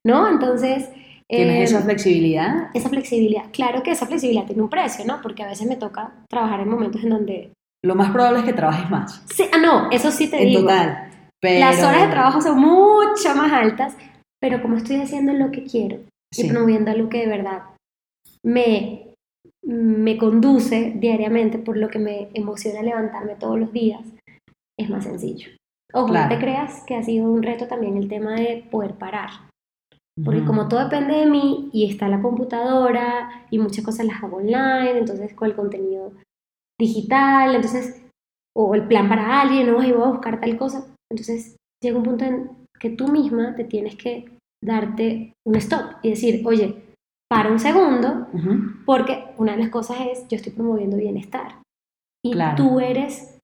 [0.06, 0.28] ¿no?
[0.28, 0.88] Entonces...
[1.30, 2.70] Tienes eh, esa flexibilidad.
[2.72, 3.44] esa flexibilidad.
[3.52, 5.20] Claro que esa flexibilidad tiene un precio, ¿no?
[5.20, 7.52] Porque a veces me toca trabajar en momentos en donde...
[7.84, 9.22] Lo más probable es que trabajes más.
[9.26, 10.62] Sí, ah, no, eso sí te En digo.
[10.62, 11.10] total.
[11.40, 11.60] Pero...
[11.60, 13.94] Las horas de trabajo son mucho más altas,
[14.40, 15.96] pero como estoy haciendo lo que quiero
[16.34, 16.48] y Sí.
[16.48, 17.62] promoviendo lo que de verdad
[18.42, 19.07] me,
[19.68, 24.00] me conduce diariamente, por lo que me emociona levantarme todos los días,
[24.78, 25.48] es más sencillo.
[25.92, 26.30] Ojo, Claro.
[26.30, 29.28] no te creas que ha sido un reto también el tema de poder parar.
[30.24, 34.38] Porque como todo depende de mí y está la computadora y muchas cosas las hago
[34.38, 36.12] online, entonces con el contenido
[36.80, 38.02] digital, entonces,
[38.56, 40.86] o el plan para alguien, no, ahí voy a buscar tal cosa.
[41.10, 42.50] Entonces llega un punto en
[42.80, 44.24] que tú misma te tienes que
[44.64, 46.82] darte un stop y decir, oye,
[47.30, 48.84] para un segundo, Ujú.
[48.86, 51.62] porque una de las cosas es, yo estoy promoviendo bienestar.
[52.24, 52.56] Y Claro.
[52.56, 53.38] tú eres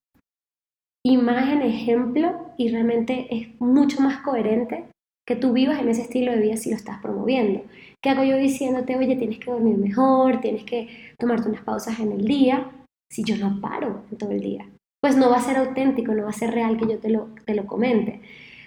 [1.06, 4.84] imagen, ejemplo, y realmente es mucho más coherente
[5.26, 7.62] que tú vivas en ese estilo de vida si lo estás promoviendo.
[8.02, 12.12] ¿Qué hago yo diciéndote, oye, tienes que dormir mejor, tienes que tomarte unas pausas en
[12.12, 12.70] el día?
[13.10, 14.66] Si yo no paro en todo el día,
[15.00, 17.28] pues no va a ser auténtico, no va a ser real que yo te lo,
[17.46, 18.20] te lo comente.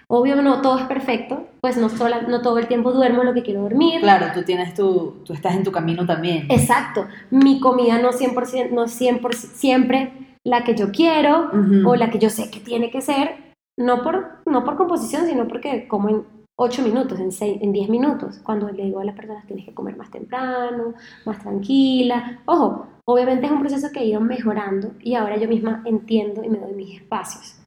[0.09, 3.43] Obvio, no todo es perfecto, pues no, sola- no todo el tiempo duermo lo que
[3.43, 3.99] quiero dormir.
[3.99, 6.45] Claro, tú tienes tu, tú estás en tu camino también.
[6.49, 10.13] Exacto, mi comida no 100%, no 100% siempre
[10.45, 11.89] la que yo quiero Ujú.
[11.89, 13.35] o la que yo sé que tiene que ser,
[13.77, 16.23] no por, no por composición, sino porque como en
[16.57, 19.73] 8 minutos, en, seis- en 10 minutos, cuando le digo a las personas tienes que
[19.73, 20.93] comer más temprano,
[21.25, 22.39] más tranquila.
[22.45, 26.49] Ojo, obviamente es un proceso que he ido mejorando y ahora yo misma entiendo y
[26.49, 27.57] me doy mis espacios.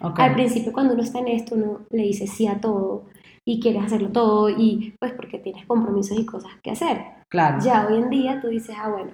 [0.00, 0.18] Ok.
[0.20, 3.06] Al principio cuando uno está en esto, uno le dice sí a todo
[3.44, 6.98] y quieres hacerlo todo y pues porque tienes compromisos y cosas que hacer.
[7.30, 7.58] Claro.
[7.64, 9.10] Ya hoy en día tú dices, ah, bueno,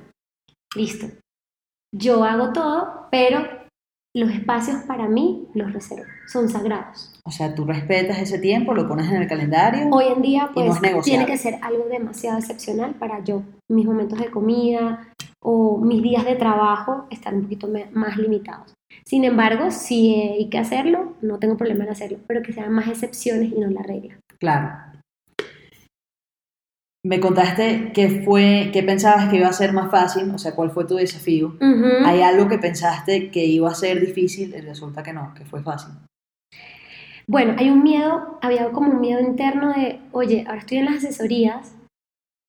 [0.75, 1.07] listo.
[1.93, 3.47] Yo hago todo, pero
[4.17, 7.13] los espacios para mí los reservo, son sagrados.
[7.25, 9.89] O sea, tú respetas ese tiempo, lo pones en el calendario.
[9.91, 11.03] Hoy en día, no pues, es negociable.
[11.03, 15.14] tiene que ser algo demasiado excepcional para yo, mis momentos de comida
[15.45, 18.73] o mis días de trabajo, estar un poquito más limitados.
[19.05, 22.89] Sin embargo, si hay que hacerlo, no tengo problema en hacerlo, pero que sean más
[22.89, 24.19] excepciones y no la regla.
[24.39, 24.71] Claro.
[27.05, 30.71] Me contaste que fue, que pensabas que iba a ser más fácil, o sea, cuál
[30.71, 31.57] fue tu desafío.
[32.07, 35.63] ¿Hay algo que pensaste que iba a ser difícil y resulta que no, que fue
[35.63, 35.93] fácil?
[37.27, 40.97] Bueno, hay un miedo, había como un miedo interno de, oye, ahora estoy en las
[40.97, 41.75] asesorías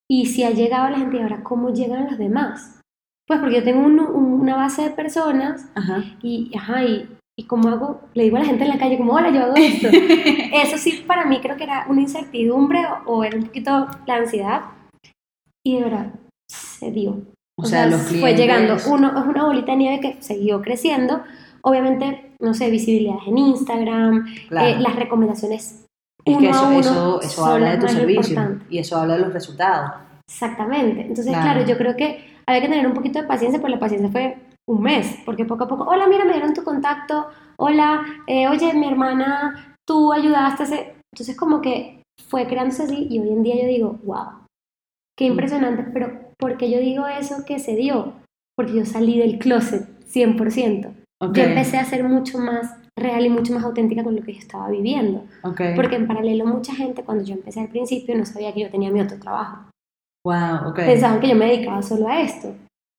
[0.10, 2.75] y si ha llegado la gente, ¿y ahora cómo llegan los demás?
[3.28, 6.04] Pues porque yo tengo un- un- una base de personas Ajá.
[6.22, 9.14] y, ajá, y, y cómo hago, le digo a la gente en la calle como,
[9.14, 9.88] hola, yo hago esto.
[10.54, 14.16] Eso sí, para mí creo que era una incertidumbre o, o era un poquito la
[14.16, 14.62] ansiedad
[15.66, 16.14] y de verdad
[16.48, 17.22] se dio.
[17.58, 18.20] O, sea, los clientes...
[18.22, 18.76] fue llegando.
[18.90, 21.24] Uno es una bolita de nieve que siguió creciendo.
[21.62, 24.68] Obviamente, no sé, visibilidad en Instagram, Claro.
[24.68, 25.86] eh, las recomendaciones
[26.26, 28.68] es uno que a eso, uno eso, eso habla de tu servicio importantes.
[28.70, 29.92] y eso habla de los resultados.
[30.30, 31.02] Exactamente.
[31.02, 31.44] Entonces, Claro.
[31.54, 31.66] claro.
[31.66, 34.82] yo creo que había que tener un poquito de paciencia, pero la paciencia fue un
[34.82, 37.28] mes, porque poco a poco, hola, mira, me dieron tu contacto,
[37.58, 40.96] hola, eh, oye, mi hermana, tú ayudaste a hacer...
[41.14, 44.26] Entonces, como que fue creándose así y hoy en día yo digo, wow,
[45.18, 45.32] qué Mm.
[45.32, 48.14] impresionante, pero ¿por qué yo digo eso que se dio?
[48.58, 50.94] Porque yo salí del closet 100%.
[51.22, 54.34] Ok, Yo empecé a ser mucho más real y mucho más auténtica con lo que
[54.34, 55.24] yo estaba viviendo.
[55.44, 55.62] ok.
[55.76, 58.92] Porque en paralelo mucha gente cuando yo empecé al principio no sabía que yo tenía
[58.92, 59.70] mi otro trabajo.
[60.26, 60.76] Wow, ok.
[60.78, 62.54] Pensaban que yo me dedicaba solo a esto.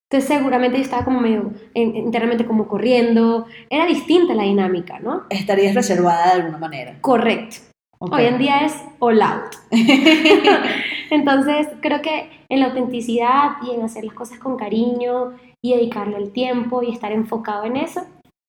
[0.09, 3.47] Entonces seguramente yo estaba como medio en- internamente como corriendo.
[3.69, 5.25] Era distinta la dinámica, ¿no?
[5.29, 6.99] Estarías reservada de alguna manera.
[7.01, 7.57] Correcto.
[7.99, 8.13] Ok.
[8.13, 9.53] Hoy en día es all out.
[11.11, 16.19] Entonces creo que en la autenticidad y en hacer las cosas con cariño y dedicarle
[16.19, 18.03] el tiempo y estar enfocado en eso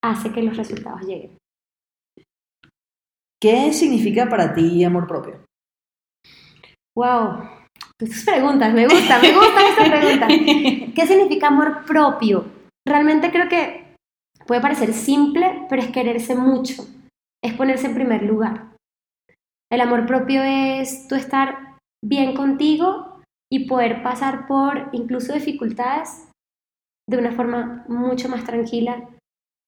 [0.03, 1.35] hace que los resultados lleguen.
[3.41, 5.43] ¿Qué significa para ti amor propio?
[6.95, 7.43] Wow,
[7.99, 10.29] tus preguntas, me gusta, me gustan estas preguntas.
[10.95, 12.45] ¿Qué significa amor propio?
[12.87, 13.95] Realmente creo que
[14.45, 16.85] puede parecer simple, pero es quererse mucho,
[17.43, 18.75] es ponerse en primer lugar.
[19.71, 26.29] El amor propio es tú estar bien contigo y poder pasar por incluso dificultades
[27.09, 29.09] de una forma mucho más tranquila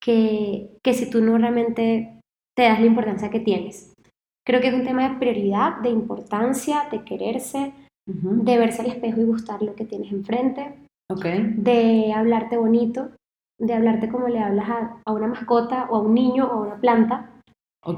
[0.02, 2.20] que, que si tú no realmente
[2.56, 3.94] te das la importancia que tienes.
[4.46, 7.74] Creo que es un tema de prioridad, de importancia, de quererse,
[8.46, 10.76] de verse al espejo y gustar lo que tienes enfrente,
[11.12, 11.56] Okay.
[11.58, 13.10] de hablarte bonito,
[13.60, 16.68] de hablarte como le hablas a, a una mascota o a un niño o a
[16.68, 17.32] una planta,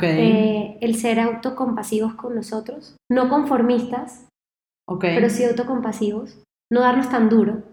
[0.01, 4.29] eh, el ser autocompasivos con nosotros, no conformistas,
[4.99, 7.63] pero sí autocompasivos, no darnos tan duro,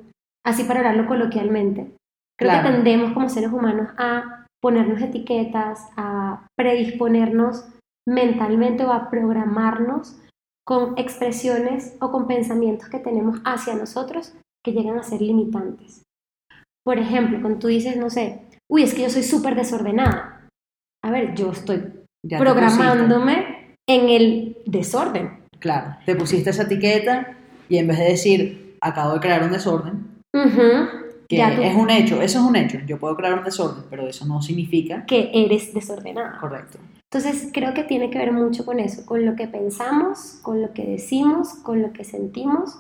[0.45, 1.93] así para hablarlo coloquialmente.
[2.37, 2.69] Creo Claro.
[2.69, 7.69] que tendemos como seres humanos a ponernos etiquetas, a predisponernos
[8.09, 10.21] mentalmente o a programarnos
[10.69, 16.03] con expresiones o con pensamientos que tenemos hacia nosotros que llegan a ser limitantes.
[16.85, 20.47] Por ejemplo, cuando tú dices, no sé, uy, es que yo soy súper desordenada.
[21.03, 21.85] A ver, yo estoy
[22.23, 25.39] Ya programándome en el desorden.
[25.59, 25.97] Claro.
[26.05, 27.39] Te pusiste esa etiqueta
[27.71, 30.07] y en vez de decir, acabo de crear un desorden,
[31.31, 32.79] que tú- es un hecho, eso es un hecho.
[32.87, 36.39] Yo puedo crear un desorden, pero eso no significa que eres desordenada.
[36.39, 36.79] correcto.
[37.11, 40.75] Entonces creo que tiene que ver mucho con eso, con lo que pensamos, con lo
[40.75, 42.79] que decimos, con lo que sentimos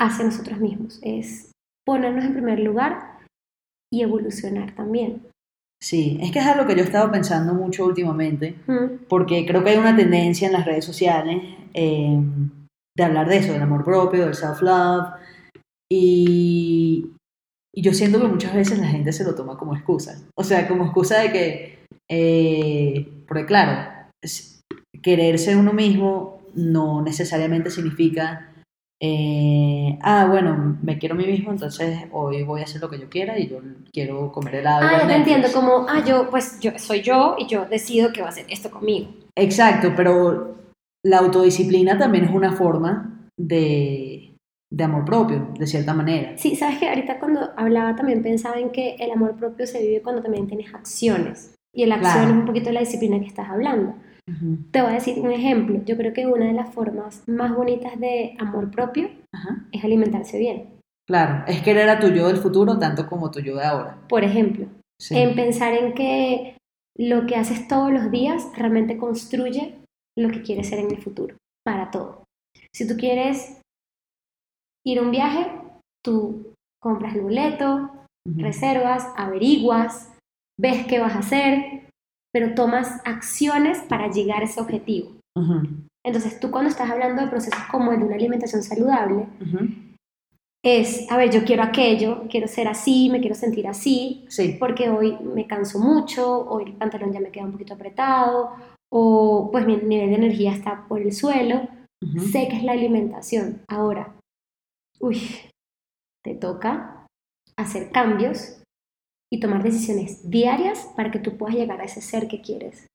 [0.00, 0.98] hacia nosotros mismos.
[1.02, 1.52] Es
[1.84, 3.18] ponernos en primer lugar
[3.92, 5.22] y evolucionar también.
[5.80, 9.62] Sí, es que es algo que yo he estado pensando mucho últimamente, Mm, porque creo
[9.62, 11.40] que hay una tendencia en las redes sociales
[11.74, 12.18] eh,
[12.96, 15.14] de hablar de eso, del amor propio, del self-love,
[15.90, 17.12] y,
[17.72, 20.20] y yo siento que muchas veces la gente se lo toma como excusa.
[20.34, 21.78] O sea, como excusa de que,
[22.10, 24.08] eh, porque claro,
[25.02, 28.52] quererse uno mismo no necesariamente significa,
[29.00, 32.98] eh, ah, bueno, me quiero a mí mismo, entonces hoy voy a hacer lo que
[32.98, 33.58] yo quiera y yo
[33.92, 34.86] quiero comer helado.
[34.86, 35.18] Ah, ya te Netflix".
[35.18, 38.46] entiendo, como, ah, yo, pues yo soy yo y yo decido que va a hacer
[38.48, 39.10] esto conmigo.
[39.36, 40.56] Exacto, pero
[41.04, 44.34] la autodisciplina también es una forma de,
[44.72, 46.36] de amor propio, de cierta manera.
[46.36, 50.02] Sí, sabes que ahorita cuando hablaba también pensaba en que el amor propio se vive
[50.02, 51.54] cuando también tienes acciones.
[51.74, 52.30] Y la acción Claro.
[52.30, 53.94] es un poquito la disciplina que estás hablando.
[54.72, 55.80] Te voy a decir un ejemplo.
[55.86, 59.64] Yo creo que una de las formas más bonitas de amor propio Ajá.
[59.72, 60.68] es alimentarse bien.
[61.08, 63.98] Claro, es querer a tu yo del futuro tanto como tu yo de ahora.
[64.08, 64.66] Por ejemplo,
[65.00, 65.16] Sí.
[65.16, 66.56] en pensar en que
[66.98, 69.76] lo que haces todos los días realmente construye
[70.18, 72.24] lo que quieres ser en el futuro, para todo.
[72.74, 73.62] Si tú quieres
[74.84, 75.46] ir a un viaje,
[76.04, 76.52] tú
[76.82, 77.90] compras el boleto,
[78.26, 80.12] reservas, averiguas,
[80.58, 81.88] ves qué vas a hacer,
[82.32, 85.12] pero tomas acciones para llegar a ese objetivo.
[85.36, 85.62] Ujú.
[86.04, 89.68] Entonces, tú cuando estás hablando de procesos como el de una alimentación saludable, Ujú.
[90.64, 94.88] es, a ver, yo quiero aquello, quiero ser así, me quiero sentir así, Sí, porque
[94.90, 98.52] hoy me canso mucho, hoy el pantalón ya me queda un poquito apretado,
[98.90, 101.68] o pues mi nivel de energía está por el suelo.
[102.02, 102.20] Ujú.
[102.20, 103.62] Sé que es la alimentación.
[103.68, 104.14] Ahora,
[105.00, 105.20] uy,
[106.24, 107.06] te toca
[107.56, 108.57] hacer cambios
[109.32, 112.86] y tomar decisiones diarias para que tú puedas llegar a ese ser que quieres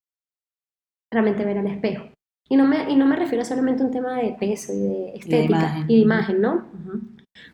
[1.12, 2.06] realmente ver al espejo.
[2.50, 5.16] Y no me, y no me refiero solamente a un tema de peso y de
[5.16, 5.86] estética imagen.
[5.88, 6.66] y de imagen, ¿no?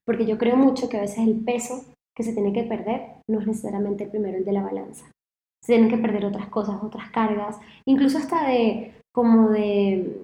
[0.06, 3.40] Porque yo creo mucho que a veces el peso que se tiene que perder no
[3.40, 5.06] es necesariamente el primero, el de la balanza.
[5.64, 10.18] Se tienen que perder otras cosas, otras cargas, incluso hasta de, como de,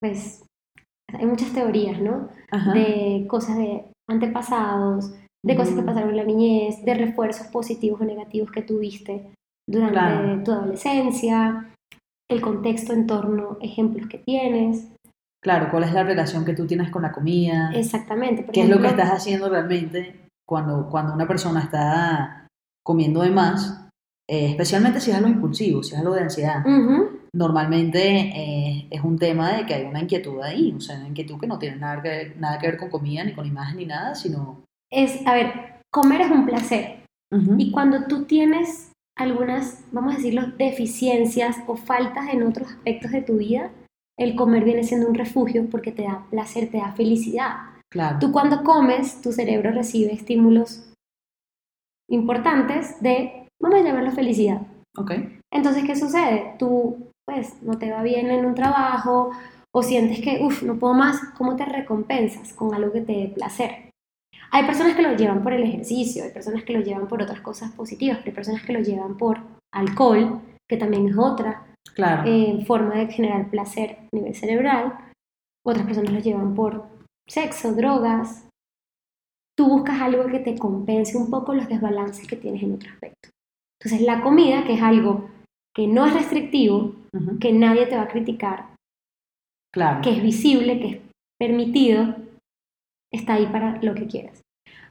[0.00, 0.44] pues,
[1.12, 2.28] hay muchas teorías, ¿no?
[2.50, 2.72] Ajá.
[2.72, 5.12] De cosas de antepasados,
[5.44, 5.86] de cosas que Ujú.
[5.86, 9.30] pasaron en la niñez, de refuerzos positivos o negativos que tuviste
[9.68, 10.42] durante Claro.
[10.44, 11.72] tu adolescencia,
[12.30, 14.88] el contexto en torno, ejemplos que tienes.
[15.42, 17.70] Claro, ¿cuál es la relación que tú tienes con la comida?
[17.74, 18.42] Exactamente.
[18.42, 22.46] por ¿Qué es lo que estás haciendo realmente cuando, cuando una persona está
[22.84, 23.84] comiendo de más?
[24.28, 26.64] Eh, especialmente si es algo impulsivo, si es algo de ansiedad.
[27.32, 28.00] Normalmente
[28.34, 31.46] eh, es un tema de que hay una inquietud ahí, o sea, una inquietud que
[31.46, 34.14] no tiene nada que, ver, nada que ver con comida, ni con imagen, ni nada,
[34.14, 34.64] sino...
[34.90, 36.98] Es, a ver, comer es un placer.
[37.58, 43.20] Y cuando tú tienes algunas, vamos a decirlo, deficiencias o faltas en otros aspectos de
[43.20, 43.70] tu vida,
[44.18, 47.56] el comer viene siendo un refugio porque te da placer, te da felicidad.
[47.90, 48.18] Claro.
[48.18, 50.92] Tú cuando comes, tu cerebro recibe estímulos
[52.10, 54.62] importantes de, vamos a llamarlo felicidad.
[54.96, 55.12] Ok.
[55.52, 56.54] Entonces, ¿qué sucede?
[56.58, 59.30] Tú, pues, no te va bien en un trabajo
[59.74, 63.28] o sientes que, uff, no puedo más, ¿cómo te recompensas con algo que te dé
[63.28, 63.87] placer?
[64.50, 67.40] Hay personas que lo llevan por el ejercicio, hay personas que lo llevan por otras
[67.40, 69.38] cosas positivas, pero hay personas que lo llevan por
[69.72, 72.22] alcohol, que también es otra Claro.
[72.26, 74.94] eh, forma de generar placer a nivel cerebral.
[75.66, 76.84] Otras personas lo llevan por
[77.28, 78.48] sexo, drogas.
[79.56, 83.30] Tú buscas algo que te compense un poco los desbalances que tienes en otro aspecto.
[83.80, 85.28] Entonces la comida, que es algo
[85.74, 87.38] que no es restrictivo, Ujú.
[87.38, 88.66] que nadie te va a criticar,
[89.72, 90.00] Claro.
[90.02, 90.98] que es visible, que es
[91.38, 92.16] permitido,
[93.12, 94.40] está ahí para lo que quieras.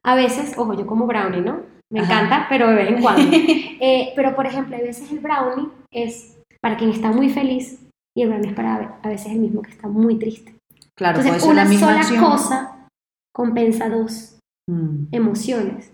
[0.03, 1.61] A veces, ojo, yo como brownie, ¿no?
[1.91, 2.13] Me Ajá.
[2.13, 3.21] encanta, pero de vez en cuando.
[3.79, 8.23] Eh, pero, por ejemplo, a veces el brownie es para quien está muy feliz y
[8.23, 10.55] el brownie es para a veces el mismo que está muy triste.
[10.95, 12.23] claro, Entonces, la una misma sola acción.
[12.23, 12.87] cosa
[13.35, 14.33] compensa dos
[14.69, 15.05] Mm.
[15.13, 15.93] emociones.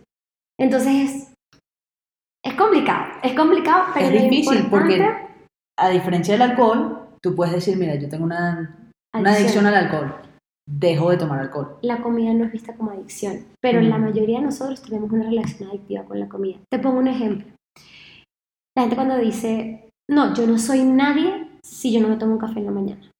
[0.59, 1.33] Entonces, es,
[2.43, 5.27] es complicado, es complicado, pero Es difícil importante- porque,
[5.77, 10.15] a diferencia del alcohol, tú puedes decir, mira, yo tengo una, una adicción al alcohol,
[10.67, 11.77] dejo de tomar alcohol.
[11.81, 13.89] la comida no es vista como adicción, pero Mm.
[13.89, 16.57] la mayoría de nosotros tenemos una relación adictiva con la comida.
[16.71, 17.47] Te pongo un ejemplo.
[18.75, 22.39] La gente cuando dice, no, yo no soy nadie si yo no me tomo un
[22.39, 23.11] café en la mañana.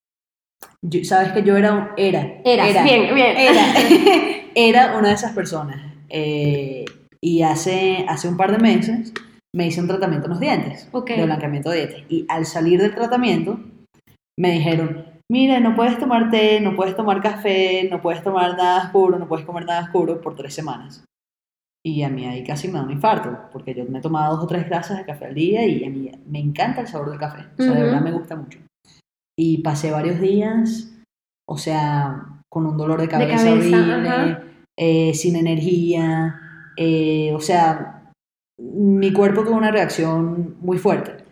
[0.82, 3.38] Yo- Sabes que yo era, un- era, Eras, era, bien, bien.
[3.38, 3.62] era,
[4.56, 5.82] era una de esas personas.
[6.10, 6.86] Eh,
[7.22, 9.14] y hace, hace un par de meses
[9.56, 12.04] me hice un tratamiento en los dientes, de blanqueamiento de dientes.
[12.10, 13.60] Y al salir del tratamiento,
[14.38, 18.84] me dijeron, mira, no puedes tomar té, no puedes tomar café, no puedes tomar nada
[18.86, 21.04] oscuro, no puedes comer nada oscuro por tres semanas.
[21.84, 24.46] Y a mí ahí casi me da un infarto, porque yo me he tomado dos
[24.46, 27.20] o tres tazas de café al día y a mí me encanta el sabor del
[27.20, 27.46] café.
[27.58, 27.86] O sea, de Ujú.
[27.86, 28.60] verdad me gusta mucho.
[29.36, 30.94] Y pasé varios días,
[31.50, 34.38] o sea, con un dolor de cabeza, cabeza, horrible,
[34.78, 36.40] eh, sin energía,
[36.78, 38.12] eh, o sea,
[38.60, 41.26] mi cuerpo tuvo una reacción muy fuerte.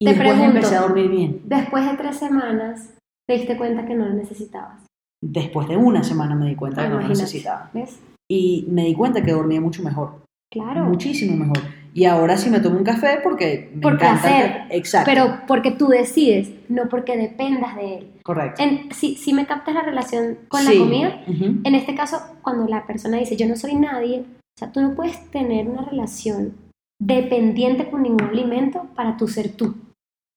[0.00, 0.56] Y Te después pregunto.
[0.56, 1.42] empecé a dormir bien.
[1.44, 2.97] Después de tres semanas,
[3.28, 4.84] te diste cuenta que no lo necesitabas.
[5.22, 7.70] Después de una semana me di cuenta Ah, que no lo necesitaba.
[7.74, 7.98] ¿Ves?
[8.30, 10.84] Y me di cuenta que dormía mucho mejor, Claro.
[10.84, 11.58] muchísimo mejor.
[11.94, 14.62] Y ahora sí me tomo un café porque me Por placer.
[14.70, 15.10] Exacto.
[15.10, 18.12] Pero porque tú decides, no porque dependas de él.
[18.22, 18.62] Correcto.
[18.62, 20.74] En, si, si me captas la relación con Sí.
[20.74, 21.20] la comida.
[21.64, 24.94] En este caso, cuando la persona dice yo no soy nadie, o sea, tú no
[24.94, 26.52] puedes tener una relación
[27.00, 29.74] dependiente con ningún alimento para tú ser tú.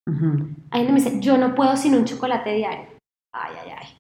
[0.10, 0.48] Ujú.
[0.72, 2.88] Hay gente que me dice, yo no puedo sin un chocolate diario.
[3.34, 3.98] Ay, ay, ay.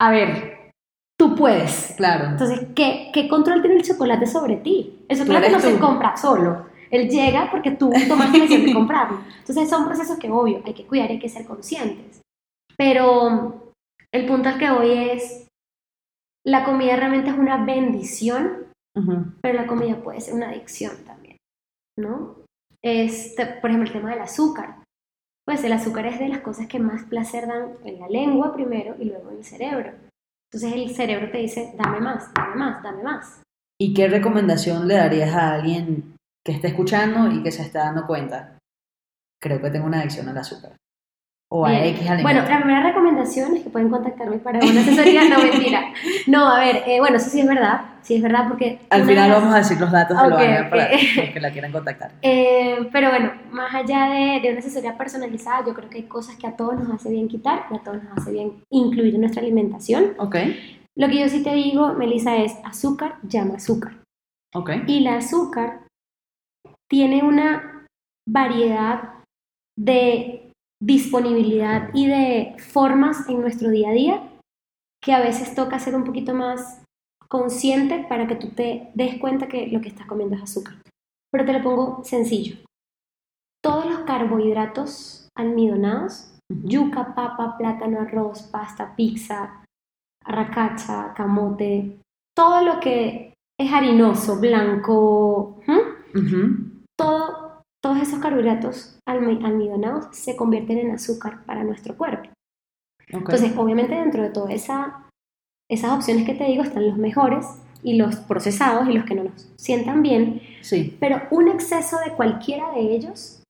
[0.00, 0.70] A ver,
[1.18, 1.94] tú puedes.
[1.96, 2.26] Claro.
[2.26, 5.04] Entonces, ¿qué, qué control tiene el chocolate sobre ti?
[5.08, 5.80] El Tú chocolate no eres se tú.
[5.80, 6.66] compra solo.
[6.90, 9.20] Él llega porque tú tomaste la decisión de comprarlo.
[9.38, 12.20] Entonces, son procesos que, obvio, hay que cuidar y hay que ser conscientes.
[12.76, 13.72] Pero
[14.12, 15.46] el punto al que voy es,
[16.46, 19.32] la comida realmente es una bendición, Ujú.
[19.42, 21.36] pero la comida puede ser una adicción también,
[21.98, 22.36] ¿no?
[22.82, 24.76] Este, por ejemplo, el tema del azúcar.
[25.48, 28.94] Pues el azúcar es de las cosas que más placer dan en la lengua primero
[29.00, 29.94] y luego en el cerebro.
[30.52, 33.40] Entonces el cerebro te dice, dame más, dame más, dame más.
[33.80, 38.06] ¿Y qué recomendación le darías a alguien que esté escuchando y que se está dando
[38.06, 38.58] cuenta?
[39.40, 40.76] Creo que tengo una adicción al azúcar.
[41.50, 41.72] O a.
[41.86, 42.22] X alimento.
[42.22, 45.28] Bueno, la primera recomendación es que pueden contactarme para una asesoría.
[45.30, 45.92] No, mentira.
[46.26, 47.80] No, a ver, eh, bueno, eso sí es verdad.
[48.02, 48.78] Sí es verdad porque...
[48.90, 50.92] Al final las- vamos a decir los datos de Loana para ok.
[51.16, 52.12] los que la quieran contactar.
[52.22, 56.36] Eh, pero bueno, más allá de, de una asesoría personalizada, yo creo que hay cosas
[56.36, 59.20] que a todos nos hace bien quitar y a todos nos hace bien incluir en
[59.22, 60.12] nuestra alimentación.
[60.18, 60.36] Ok,
[60.96, 63.92] Lo que yo sí te digo, Melissa, es azúcar llama azúcar.
[64.54, 64.70] ok.
[64.86, 65.80] Y el azúcar
[66.90, 67.86] tiene una
[68.28, 69.14] variedad
[69.78, 70.47] de
[70.80, 74.28] disponibilidad y de formas en nuestro día a día
[75.02, 76.82] que a veces toca ser un poquito más
[77.28, 80.74] consciente para que tú te des cuenta que lo que estás comiendo es azúcar.
[81.30, 82.56] Pero te lo pongo sencillo.
[83.62, 89.64] Todos los carbohidratos almidonados, yuca, papa, plátano, arroz, pasta, pizza,
[90.24, 92.00] arracacha, camote,
[92.36, 95.60] todo lo que es harinoso, blanco,
[96.96, 97.47] todo,
[97.82, 102.28] todos esos carbohidratos almi- almidonados se convierten en azúcar para nuestro cuerpo.
[103.08, 105.08] Entonces, obviamente dentro de todas esa,
[105.70, 107.46] esas opciones que te digo están los mejores
[107.82, 112.12] y los procesados y los que no nos sientan bien, sí, pero un exceso de
[112.12, 113.42] cualquiera de ellos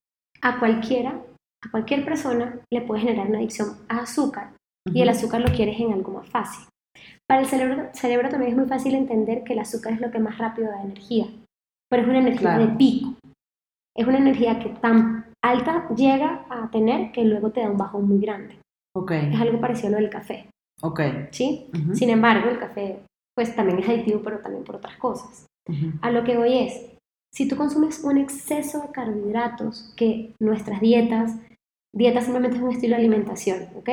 [0.43, 1.21] a cualquiera,
[1.65, 4.53] a cualquier persona le puede generar una adicción a azúcar
[4.93, 6.65] y el azúcar lo quieres en algo más fácil.
[7.27, 10.19] Para el cerebro, cerebro también es muy fácil entender que el azúcar es lo que
[10.19, 11.27] más rápido da energía,
[11.91, 12.67] pero es una energía Claro.
[12.67, 13.15] de pico.
[13.99, 18.07] Es una energía que tan alta llega a tener que luego te da un bajón
[18.07, 18.57] muy grande.
[18.95, 20.49] Ok, Es algo parecido a lo del café,
[20.83, 21.01] ok.
[21.33, 21.69] ¿sí?
[21.95, 23.01] Sin embargo, el café
[23.37, 25.47] pues también es adictivo, pero también por otras cosas.
[26.01, 26.97] A lo que voy es,
[27.33, 31.37] si tú consumes un exceso de carbohidratos, que nuestras dietas,
[31.95, 33.89] dieta simplemente es un estilo de alimentación, ¿ok?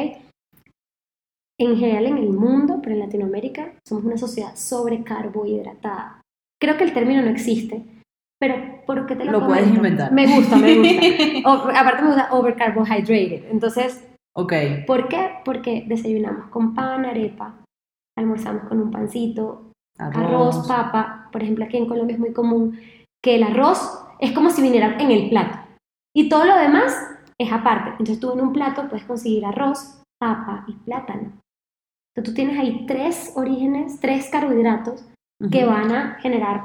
[1.60, 6.22] En general en el mundo, pero en Latinoamérica, somos una sociedad sobrecarbohidratada.
[6.60, 7.84] Creo que el término no existe,
[8.40, 10.12] pero ¿por qué te lo, Lo puedes inventar.
[10.12, 11.50] Me gusta, me gusta.
[11.50, 13.52] O- aparte me gusta overcarbohydrated.
[13.52, 14.08] Entonces,
[14.38, 14.54] Ok,
[14.86, 15.36] ¿por qué?
[15.46, 17.56] Porque desayunamos con pan, arepa,
[18.18, 21.30] almorzamos con un pancito, arroz, papa.
[21.32, 22.78] Por ejemplo, aquí en Colombia es muy común
[23.24, 25.58] que el arroz es como si viniera en el plato
[26.14, 26.94] y todo lo demás
[27.40, 27.92] es aparte.
[27.92, 31.32] Entonces tú en un plato puedes conseguir arroz, papa y plátano.
[32.14, 35.06] Entonces tú tienes ahí tres orígenes, tres carbohidratos
[35.52, 36.62] que van a generar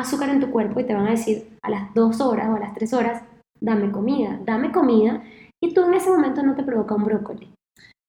[0.00, 2.60] azúcar en tu cuerpo y te van a decir a las dos horas o a
[2.60, 3.22] las tres horas,
[3.60, 5.22] dame comida, dame comida,
[5.62, 7.52] y tú en ese momento no te provoca un brócoli.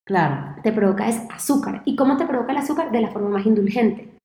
[0.07, 0.55] Claro.
[0.63, 1.83] Te provoca es azúcar.
[1.85, 2.91] ¿Y cómo te provoca el azúcar?
[2.91, 4.17] De la forma más indulgente,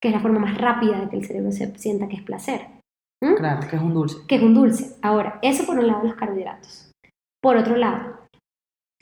[0.00, 2.66] que es la forma más rápida de que el cerebro se sienta que es placer.
[3.22, 3.34] ¿Mm?
[3.36, 4.18] Claro, que es un dulce.
[4.28, 4.96] Que es un dulce.
[5.02, 6.90] Ahora, eso por un lado los carbohidratos.
[7.42, 8.18] Por otro lado,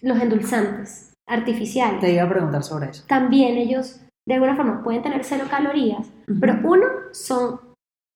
[0.02, 2.00] los endulzantes artificiales.
[2.00, 3.04] Te iba a preguntar sobre eso.
[3.06, 6.40] También ellos, de alguna forma, pueden tener cero calorías, Ujú.
[6.40, 7.60] pero uno, son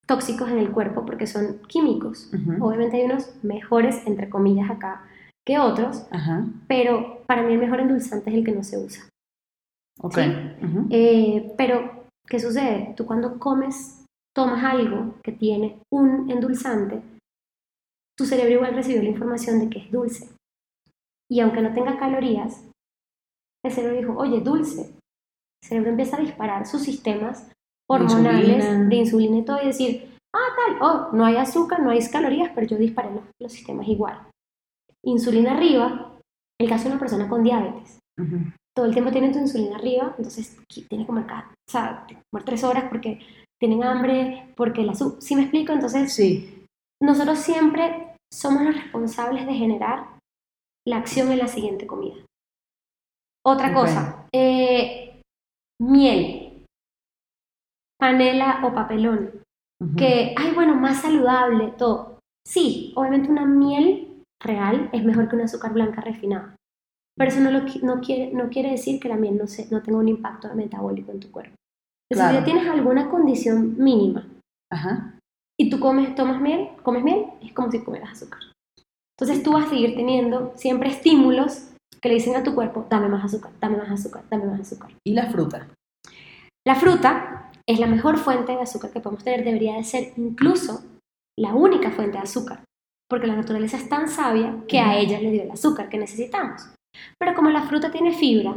[0.08, 2.32] tóxicos en el cuerpo porque son químicos.
[2.32, 2.64] Ujú.
[2.64, 5.04] Obviamente hay unos mejores, entre comillas, acá
[5.46, 6.06] que otros,
[6.66, 9.08] pero para mí el mejor endulzante es el que no se usa.
[10.02, 10.14] Ok.
[10.14, 10.20] Sí.
[10.62, 10.86] Ujú.
[10.90, 12.94] Eh, pero, ¿qué sucede?
[12.96, 14.04] Tú cuando comes,
[14.34, 17.00] tomas algo que tiene un endulzante,
[18.16, 20.28] tu cerebro igual recibió la información de que es dulce.
[21.30, 22.64] Y aunque no tenga calorías,
[23.64, 24.82] el cerebro dijo, oye, dulce.
[25.62, 27.50] El cerebro empieza a disparar sus sistemas
[27.90, 28.88] hormonales Insulina.
[28.88, 32.50] de insulina y todo y decir, ah, tal, oh, no hay azúcar, no hay calorías,
[32.54, 34.20] pero yo disparé los, los sistemas igual.
[35.04, 36.18] Insulina arriba,
[36.60, 37.98] el caso de una persona con diabetes
[38.76, 42.06] todo el tiempo tienen tu insulina arriba, entonces qui- tiene que comer, cada, o sea,
[42.30, 43.18] comer tres horas porque
[43.60, 45.72] tienen hambre, porque la azúcar, ¿sí me explico?
[45.72, 46.64] Entonces, Sí.
[47.02, 50.18] nosotros siempre somos los responsables de generar
[50.86, 52.16] la acción en la siguiente comida.
[53.44, 55.20] Otra cosa, eh,
[55.80, 56.47] miel,
[57.98, 59.30] panela o papelón,
[59.96, 62.18] que, ay, bueno, más saludable, todo.
[62.46, 66.56] Sí, obviamente una miel real es mejor que una azúcar blanca refinada.
[67.16, 69.82] Pero eso no, lo no, quiere, no quiere decir que la miel no, se, no
[69.82, 71.54] tenga un impacto metabólico en tu cuerpo.
[72.10, 72.30] Entonces, Claro.
[72.30, 74.26] si ya tienes alguna condición mínima
[74.72, 75.18] Ajá.
[75.58, 78.40] y tú comes, tomas miel, comes miel, es como si comieras azúcar.
[79.18, 81.70] Entonces tú vas a seguir teniendo siempre estímulos
[82.00, 84.92] que le dicen a tu cuerpo, dame más azúcar, dame más azúcar, dame más azúcar.
[85.04, 85.68] ¿Y la fruta?
[86.66, 90.82] La fruta es la mejor fuente de azúcar que podemos tener, debería de ser incluso
[91.38, 92.64] la única fuente de azúcar,
[93.08, 96.62] porque la naturaleza es tan sabia que a ella le dio el azúcar que necesitamos.
[97.18, 98.56] Pero como la fruta tiene fibra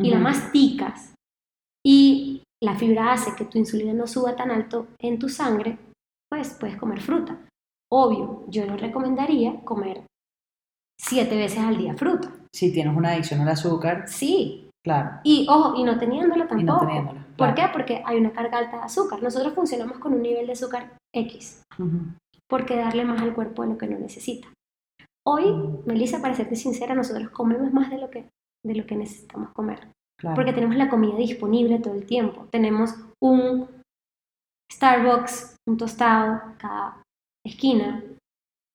[0.00, 1.14] y la masticas
[1.84, 5.78] y la fibra hace que tu insulina no suba tan alto en tu sangre,
[6.30, 7.38] pues puedes comer fruta.
[7.92, 10.04] Obvio, yo no recomendaría comer
[11.00, 12.32] siete veces al día fruta.
[12.54, 15.20] Si tienes una adicción al azúcar, Sí, claro.
[15.24, 16.72] y ojo, y no teniéndola Y tampoco.
[16.72, 17.26] no teniéndola.
[17.36, 17.62] ¿Por qué?
[17.72, 19.20] Porque hay una carga alta de azúcar.
[19.22, 21.62] Nosotros funcionamos con un nivel de azúcar X.
[21.78, 21.98] Ujú.
[22.48, 24.48] ¿Por qué darle más al cuerpo de lo que no necesita?
[25.26, 25.44] Hoy,
[25.86, 28.28] Melissa, para serte sincera, nosotros comemos más de lo que,
[28.64, 29.88] de lo que necesitamos comer.
[30.20, 30.36] Claro.
[30.36, 32.46] Porque tenemos la comida disponible todo el tiempo.
[32.52, 33.68] Tenemos un
[34.72, 37.02] Starbucks, un tostado, cada
[37.44, 38.02] esquina,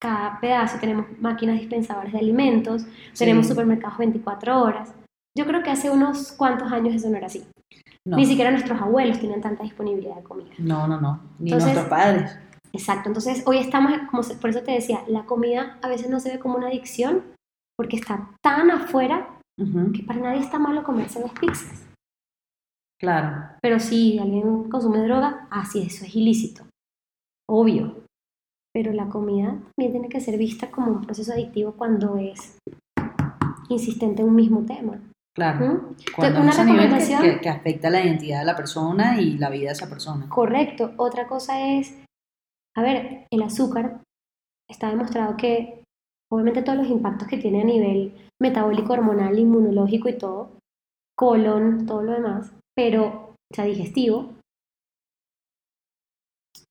[0.01, 0.77] cada pedazo.
[0.79, 2.81] Tenemos máquinas dispensadoras de alimentos.
[3.13, 3.19] Sí.
[3.19, 4.93] Tenemos supermercados 24 horas.
[5.37, 7.45] Yo creo que hace unos cuantos años eso no era así.
[8.05, 8.17] No.
[8.17, 10.49] Ni siquiera nuestros abuelos tienen tanta disponibilidad de comida.
[10.57, 11.21] No, no, no.
[11.39, 12.37] Ni Entonces- nuestros padres.
[12.73, 16.31] Exacto, entonces hoy estamos, como por eso te decía, la comida a veces no se
[16.31, 17.21] ve como una adicción
[17.77, 19.37] porque está tan afuera
[19.93, 21.85] que para nadie está malo comerse dos pizzas.
[22.99, 23.57] Claro.
[23.61, 26.63] Pero si alguien consume droga, ah, sí, eso es ilícito.
[27.49, 28.03] Obvio.
[28.73, 32.57] Pero la comida también tiene que ser vista como un proceso adictivo cuando es
[33.69, 34.99] insistente en un mismo tema.
[35.33, 35.93] Claro.
[36.15, 39.37] Cuando una es a nivel que, recomendación- que- afecta la identidad de la persona y
[39.37, 40.27] la vida de esa persona.
[40.27, 40.93] Correcto.
[40.97, 41.97] Otra cosa es,
[42.75, 44.01] a ver, el azúcar
[44.69, 45.83] está demostrado que
[46.31, 50.57] obviamente todos los impactos que tiene a nivel metabólico, hormonal, inmunológico y todo,
[51.17, 54.33] colon, todo lo demás, pero, o sea, digestivo,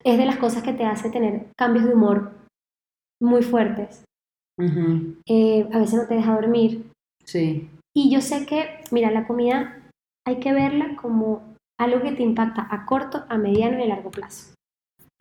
[0.03, 2.31] es de las cosas que te hace tener cambios de humor
[3.21, 4.03] muy fuertes.
[5.27, 6.91] Eh, a veces no te deja dormir.
[7.23, 7.69] Sí.
[7.95, 9.77] Y yo sé que, mira, la comida
[10.25, 14.11] hay que verla como algo que te impacta a corto, a mediano y a largo
[14.11, 14.53] plazo.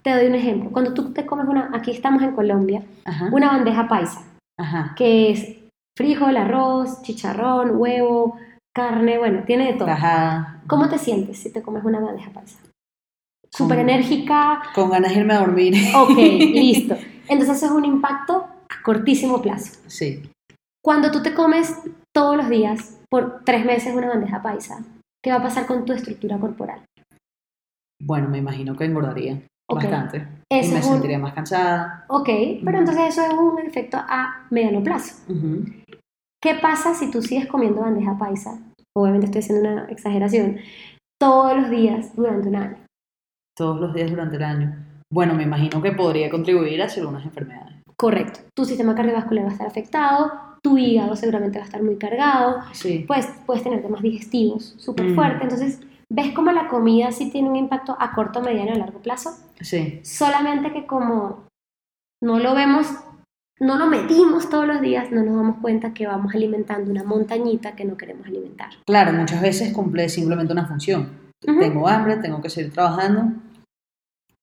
[0.02, 0.70] Te doy un ejemplo.
[0.70, 3.28] Cuando tú te comes una, aquí estamos en Colombia, Ajá.
[3.32, 4.22] una bandeja paisa,
[4.58, 4.94] Ajá.
[4.96, 5.58] que es
[5.96, 8.38] frijol, arroz, chicharrón, huevo,
[8.74, 9.86] carne, bueno, tiene de todo.
[9.86, 10.62] Tajada.
[10.68, 12.58] ¿Cómo te sientes si te comes una bandeja paisa?
[13.52, 15.74] Súper enérgica, Con ganas de irme a dormir.
[15.96, 16.96] ok, listo.
[17.28, 19.80] Entonces es un impacto a cortísimo plazo.
[19.86, 20.22] Sí.
[20.82, 21.76] Cuando tú te comes
[22.20, 24.84] todos los días por tres meses una bandeja paisa,
[25.24, 26.82] ¿qué va a pasar con tu estructura corporal?
[28.02, 29.40] Bueno, me imagino que engordaría
[29.72, 30.28] bastante.
[30.52, 32.04] Y Eso me es un- sentiría más cansada.
[32.08, 32.28] Ok,
[32.62, 35.14] pero entonces eso es un efecto a mediano plazo.
[36.42, 38.58] ¿Qué pasa si tú sigues comiendo bandeja paisa?
[38.94, 40.58] Obviamente estoy haciendo una exageración.
[41.18, 42.76] Todos los días durante un año.
[43.56, 44.76] Todos los días durante el año.
[45.10, 47.76] Bueno, me imagino que podría contribuir hacia algunas enfermedades.
[47.96, 48.40] Correcto.
[48.54, 50.32] Tu sistema cardiovascular va a estar afectado,
[50.62, 53.04] tu hígado seguramente va a estar muy cargado, Sí.
[53.06, 55.14] pues puedes tener temas digestivos súper Mm.
[55.14, 55.42] fuertes.
[55.42, 59.30] Entonces, ¿ves cómo la comida sí tiene un impacto a corto, mediano y largo plazo?
[59.60, 60.00] Sí.
[60.04, 61.44] Solamente que como
[62.22, 62.86] no lo vemos,
[63.58, 67.74] no lo medimos todos los días, no nos damos cuenta que vamos alimentando una montañita
[67.76, 68.70] que no queremos alimentar.
[68.86, 71.10] Claro, muchas veces cumple simplemente una función.
[71.46, 71.58] Ujú.
[71.60, 73.32] Tengo hambre, tengo que seguir trabajando,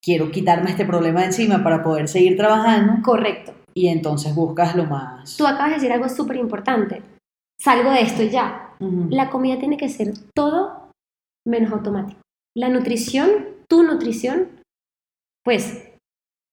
[0.04, 3.54] quiero quitarme este problema de encima para poder seguir trabajando Correcto.
[3.78, 5.38] Y entonces buscas lo más...
[5.38, 7.04] Tú acabas de decir algo súper importante.
[7.62, 8.74] Salgo de esto ya.
[9.10, 10.90] La comida tiene que ser todo
[11.48, 12.20] menos automático.
[12.56, 13.30] La nutrición,
[13.70, 14.48] tu nutrición,
[15.44, 15.92] pues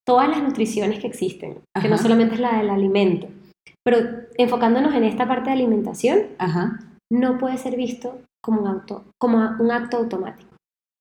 [0.06, 3.28] todas las nutriciones que existen, que no solamente es la del alimento,
[3.82, 3.98] pero
[4.36, 6.78] enfocándonos en esta parte de alimentación, Ajá.
[7.10, 10.50] no puede ser visto como un, auto, como un acto automático.
[10.50, 10.54] Automático.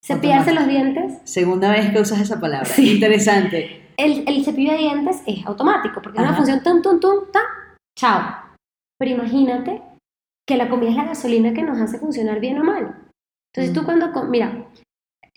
[0.06, 2.66] Cepillarse los dientes, Segunda vez que usas esa palabra.
[2.66, 2.96] Sí.
[2.96, 3.83] Interesante.
[3.98, 7.42] El, el cepillo de dientes es automático, porque es una función tum, tum, tum, ta,
[7.98, 8.56] chao.
[9.00, 9.82] Pero imagínate
[10.48, 12.96] que la comida es la gasolina que nos hace funcionar bien o mal.
[13.54, 13.86] Entonces tú Mm.
[13.86, 14.66] cuando, mira,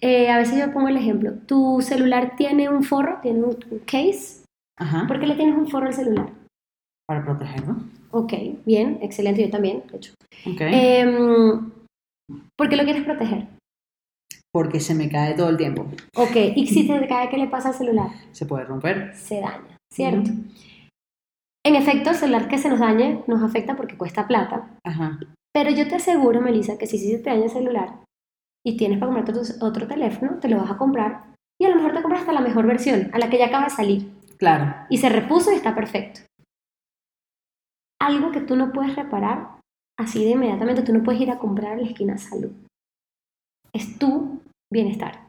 [0.00, 3.78] eh, a veces yo pongo el ejemplo, tu celular tiene un forro, tiene un, un
[3.80, 4.44] case,
[4.78, 5.06] Ajá.
[5.06, 6.28] ¿por qué le tienes un forro al celular?
[7.06, 7.76] Para protegerlo.
[8.10, 8.32] Ok,
[8.64, 10.12] bien, excelente, yo también, de hecho.
[10.46, 10.60] Ok.
[10.60, 11.70] Em,
[12.56, 13.46] ¿Por qué lo quieres proteger?
[14.56, 15.82] Porque se me cae todo el tiempo.
[16.16, 18.08] Ok, y si se te cae, ¿qué le pasa al celular?
[18.32, 19.14] Se puede romper.
[19.14, 20.30] Se daña, ¿cierto?
[21.62, 25.18] En efecto, el celular que se nos dañe nos afecta porque cuesta plata, Ajá.
[25.52, 27.98] pero yo te aseguro, Melissa, que si, se te daña el celular
[28.64, 31.76] y tienes para comprarte otro, otro teléfono, te lo vas a comprar y a lo
[31.76, 34.74] mejor te compras hasta la mejor versión, a la que ya acaba de salir, Claro.
[34.88, 36.20] y se repuso y está perfecto.
[38.00, 39.60] Algo que tú no puedes reparar
[39.98, 42.52] así de inmediatamente, tú no puedes ir a comprar a la esquina salud.
[43.74, 44.40] Es tu
[44.72, 45.26] bienestar.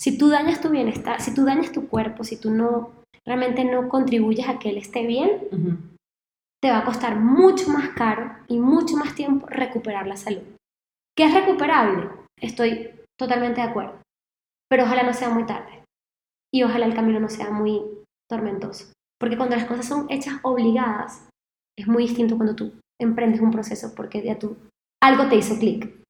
[0.00, 2.92] Si tú dañas tu bienestar, si tú dañas tu cuerpo, si tú no
[3.26, 5.76] realmente no contribuyes a que él esté bien, Ujú.
[6.62, 10.42] te va a costar mucho más caro y mucho más tiempo recuperar la salud.
[11.16, 12.08] ¿Qué es recuperable?
[12.40, 14.00] Estoy totalmente de acuerdo.
[14.70, 15.82] Pero ojalá no sea muy tarde.
[16.54, 17.82] Y ojalá el camino no sea muy
[18.30, 18.92] tormentoso.
[19.18, 21.28] Porque cuando las cosas son hechas obligadas,
[21.76, 24.56] es muy distinto cuando tú emprendes un proceso porque ya tú
[25.02, 26.02] algo te hizo clic.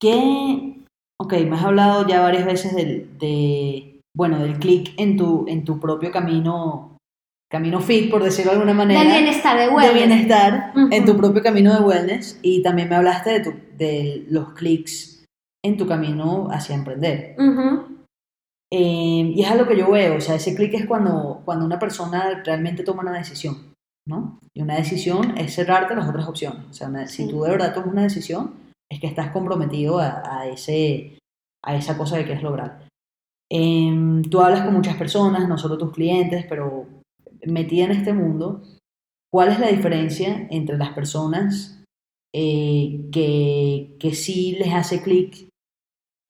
[0.00, 0.84] ¿Qué?
[1.20, 5.64] Ok, me has hablado ya varias veces del, de, bueno, del clic en tu, en
[5.64, 6.96] tu propio camino,
[7.50, 9.00] camino fit, por decirlo de alguna manera.
[9.00, 9.94] De bienestar, de de wellness.
[9.94, 10.88] bienestar Ujú.
[10.92, 15.24] en tu propio camino de wellness y también me hablaste de, tu, de los clics
[15.64, 17.34] en tu camino hacia emprender.
[17.36, 17.98] Ujú.
[18.72, 21.78] Eh, y es algo que yo veo, o sea, ese clic es cuando, cuando una
[21.80, 23.72] persona realmente toma una decisión,
[24.06, 24.38] ¿no?
[24.54, 26.64] Y una decisión es cerrarte las otras opciones.
[26.70, 27.28] O sea, una- si Sí.
[27.28, 28.52] tú de verdad tomas una decisión,
[28.90, 31.18] es que estás comprometido a, ese,
[31.64, 32.88] a esa cosa que quieres lograr.
[33.50, 36.86] Em, tú hablas con muchas personas, no solo tus clientes, pero
[37.46, 38.62] metida en este mundo,
[39.32, 41.82] ¿cuál es la diferencia entre las personas
[42.34, 45.48] eh, que, que sí les hace clic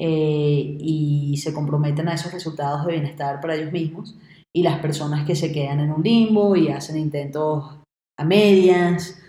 [0.00, 4.16] eh, y se comprometen a esos resultados de bienestar para ellos mismos
[4.54, 7.78] y las personas que se quedan en un limbo y hacen intentos
[8.16, 9.20] a medias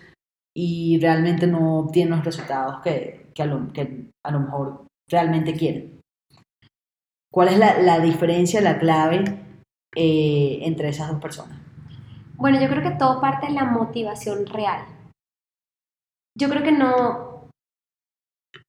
[0.56, 5.54] y realmente no obtienen los resultados que, que, a, lo, que a lo mejor realmente
[5.54, 6.00] quieren.
[7.32, 9.24] ¿Cuál es la, la diferencia, la clave
[9.96, 11.60] eh, entre esas dos personas?
[12.36, 14.86] Bueno, yo creo que todo parte de la motivación real.
[16.38, 17.50] Yo creo que no,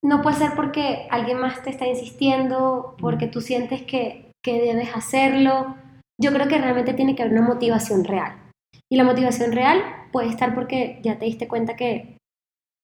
[0.02, 4.94] no puede ser porque alguien más te está insistiendo, porque tú sientes que, que debes
[4.94, 5.76] hacerlo.
[6.20, 8.50] Yo creo que realmente tiene que haber una motivación real.
[8.90, 9.82] Y la motivación real
[10.12, 12.18] puede estar porque ya te diste cuenta que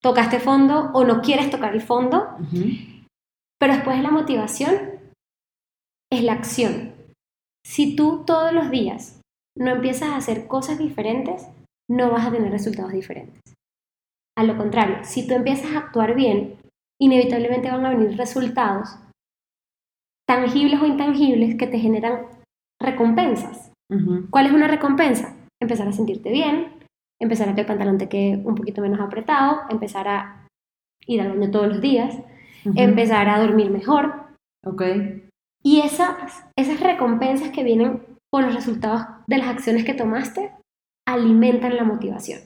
[0.07, 2.29] tocaste fondo o no quieres tocar el fondo,
[3.59, 5.01] pero después de la motivación
[6.13, 6.93] es la acción.
[7.67, 9.21] Si tú todos los días
[9.59, 11.49] no empiezas a hacer cosas diferentes,
[11.91, 13.41] no vas a tener resultados diferentes.
[14.39, 16.57] A lo contrario, si tú empiezas a actuar bien,
[17.03, 19.01] inevitablemente van a venir resultados
[20.29, 22.27] tangibles o intangibles que te generan
[22.81, 23.73] recompensas.
[24.31, 25.35] ¿Cuál es una recompensa?
[25.61, 26.76] Empezar a sentirte bien,
[27.21, 30.47] empezar a que el pantalón te quede un poquito menos apretado, empezar a
[31.07, 32.15] ir al baño todos los días,
[32.65, 32.75] Ujú.
[32.77, 34.13] empezar a dormir mejor,
[34.65, 34.83] Ok.
[35.63, 40.51] y esas, esas recompensas que vienen por los resultados de las acciones que tomaste
[41.09, 42.41] alimentan la motivación.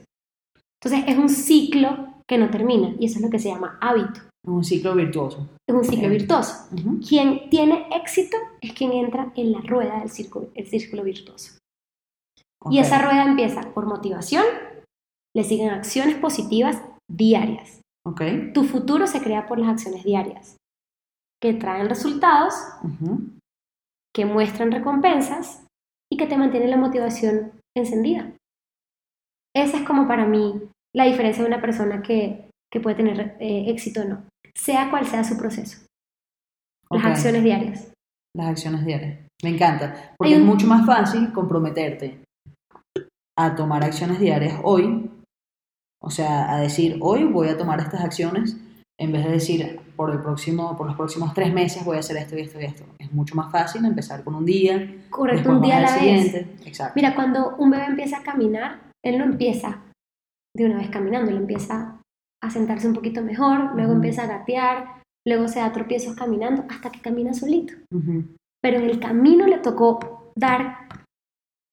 [0.82, 4.20] Entonces es un ciclo que no termina y eso es lo que se llama hábito.
[4.46, 5.48] Un ciclo virtuoso.
[5.68, 6.68] Es un ciclo virtuoso.
[7.06, 11.58] Quien tiene éxito es quien entra en la rueda del círculo, el círculo virtuoso.
[12.68, 14.44] Y esa rueda empieza por motivación,
[15.34, 17.80] le siguen acciones positivas diarias.
[18.06, 18.22] Ok.
[18.52, 20.56] Tu futuro se crea por las acciones diarias,
[21.40, 22.54] que traen resultados
[24.14, 25.66] que muestran recompensas
[26.12, 28.32] y que te mantienen la motivación encendida.
[29.56, 30.60] esa es como para mí
[30.94, 35.06] la diferencia de una persona que, que puede tener eh, éxito o no, sea cual
[35.06, 35.86] sea su proceso.
[36.90, 37.92] Las acciones diarias.
[38.36, 39.20] Las acciones diarias.
[39.44, 40.14] Me encanta.
[40.18, 42.20] Porque es mucho más fácil comprometerte
[43.44, 45.10] a tomar acciones diarias hoy.
[46.02, 48.56] O sea, a decir, hoy voy a tomar estas acciones,
[48.98, 52.16] en vez de decir, por, el próximo, por los próximos tres meses voy a hacer
[52.16, 52.84] esto y esto y esto.
[52.98, 56.00] Es mucho más fácil empezar con un día, Correcto, un día a la vez.
[56.00, 56.56] siguiente.
[56.64, 56.94] Exacto.
[56.96, 59.82] Mira, cuando un bebé empieza a caminar, él no empieza
[60.56, 62.00] de una vez caminando, él empieza
[62.42, 66.90] a sentarse un poquito mejor, luego empieza a gatear, luego se da tropiezos caminando hasta
[66.90, 67.74] que camina solito.
[68.62, 70.88] Pero en el camino le tocó dar,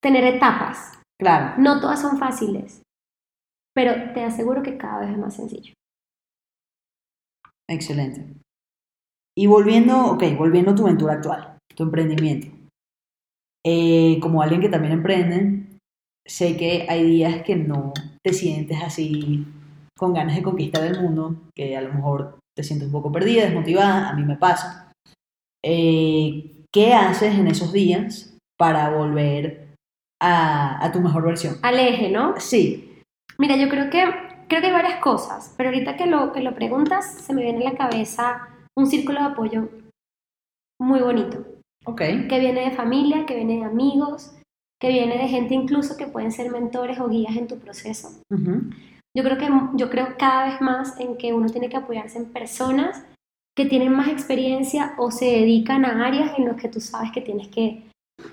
[0.02, 0.97] tener etapas.
[1.20, 1.56] Claro.
[1.62, 2.84] No todas son fáciles,
[3.74, 5.74] pero te aseguro que cada vez es más sencillo.
[7.70, 8.34] Excelente.
[9.38, 12.48] Y volviendo, ok, volviendo a tu aventura actual, tu emprendimiento.
[13.66, 15.80] Eh, como alguien que también emprende,
[16.26, 17.94] sé que hay días que no
[18.24, 19.46] te sientes así
[19.98, 23.44] con ganas de conquistar el mundo, que a lo mejor te sientes un poco perdida,
[23.44, 24.92] desmotivada, a mí me pasa.
[25.64, 29.67] Eh, ¿Qué haces en esos días para volver
[30.20, 31.58] a, a tu mejor versión?
[31.62, 32.40] Al eje, ¿no?
[32.40, 32.88] Sí,
[33.38, 34.04] Mira, yo creo que,
[34.48, 37.66] creo que hay varias cosas, pero ahorita que lo, que lo preguntas, se me viene
[37.68, 39.70] a la cabeza un círculo de apoyo
[40.80, 41.46] muy bonito,
[41.86, 44.36] ok, que viene de familia, que viene de amigos,
[44.80, 48.10] que viene de gente incluso que pueden ser mentores o guías en tu proceso.
[48.30, 52.26] Yo creo que yo creo cada vez más en que uno tiene que apoyarse en
[52.26, 53.04] personas
[53.56, 57.22] que tienen más experiencia o se dedican a áreas en las que tú sabes que
[57.22, 57.87] tienes que,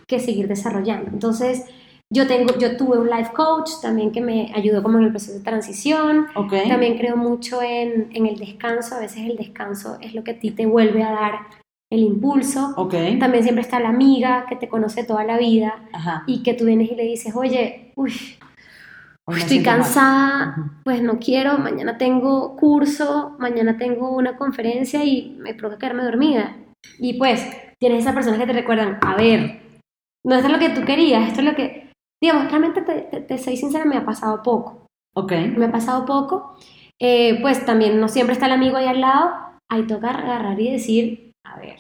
[0.07, 1.11] que seguir desarrollando.
[1.13, 1.65] Entonces,
[2.13, 5.39] yo tengo, yo tuve un life coach también que me ayudó como en el proceso
[5.39, 6.27] de transición.
[6.35, 8.95] ok, También creo mucho en, en el descanso.
[8.97, 11.33] A veces el descanso es lo que a ti te vuelve a dar
[11.91, 12.75] el impulso.
[12.77, 16.25] ok, También siempre está la amiga que te conoce toda la vida ajá.
[16.27, 18.13] y que tú vienes y le dices, oye, uy,
[19.37, 19.65] estoy mal.
[19.65, 26.05] cansada, pues no quiero, mañana tengo curso, mañana tengo una conferencia y me provoca quedarme
[26.05, 26.57] dormida.
[26.99, 27.47] Y pues
[27.79, 29.64] tienes esas personas que te recuerdan, a ver,
[30.27, 33.21] no esto es lo que tú querías, esto es lo que, digamos, realmente te, te,
[33.21, 36.57] te soy sincera, me ha pasado poco, Ok, me ha pasado poco,
[37.01, 39.35] Eh, pues también no siempre está el amigo ahí al lado,
[39.71, 41.77] ahí toca agarrar y decir, a ver,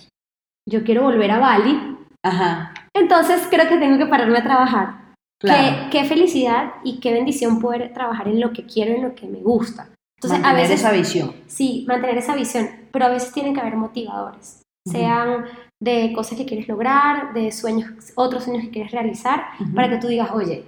[0.68, 5.14] yo quiero volver a Bali, ajá, entonces creo que tengo que pararme a trabajar.
[5.40, 5.88] claro.
[5.90, 9.26] Qué, qué felicidad y qué bendición poder trabajar en lo que quiero, en lo que
[9.26, 9.88] me gusta.
[10.18, 11.34] Entonces, a Mantener veces, esa visión.
[11.46, 15.44] sí, mantener esa visión, pero a veces tienen que haber motivadores, sean
[15.82, 19.44] de cosas que quieres lograr, de sueños, otros sueños que quieres realizar,
[19.74, 20.64] para que tú digas, oye,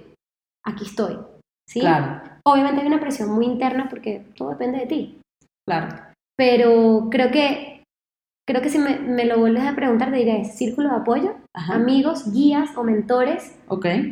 [0.65, 1.17] aquí estoy.
[1.69, 1.79] ¿Sí?
[1.81, 5.19] Claro, Obviamente hay una presión muy interna porque todo depende de ti,
[5.67, 5.89] claro.
[6.37, 7.83] pero creo que,
[8.47, 11.73] creo que si me, me lo vuelves a preguntar, te diré, círculo de apoyo, Ajá.
[11.75, 13.59] amigos, guías o mentores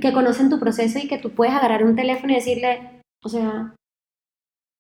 [0.02, 3.74] que conocen tu proceso y que tú puedes agarrar un teléfono y decirle, o sea,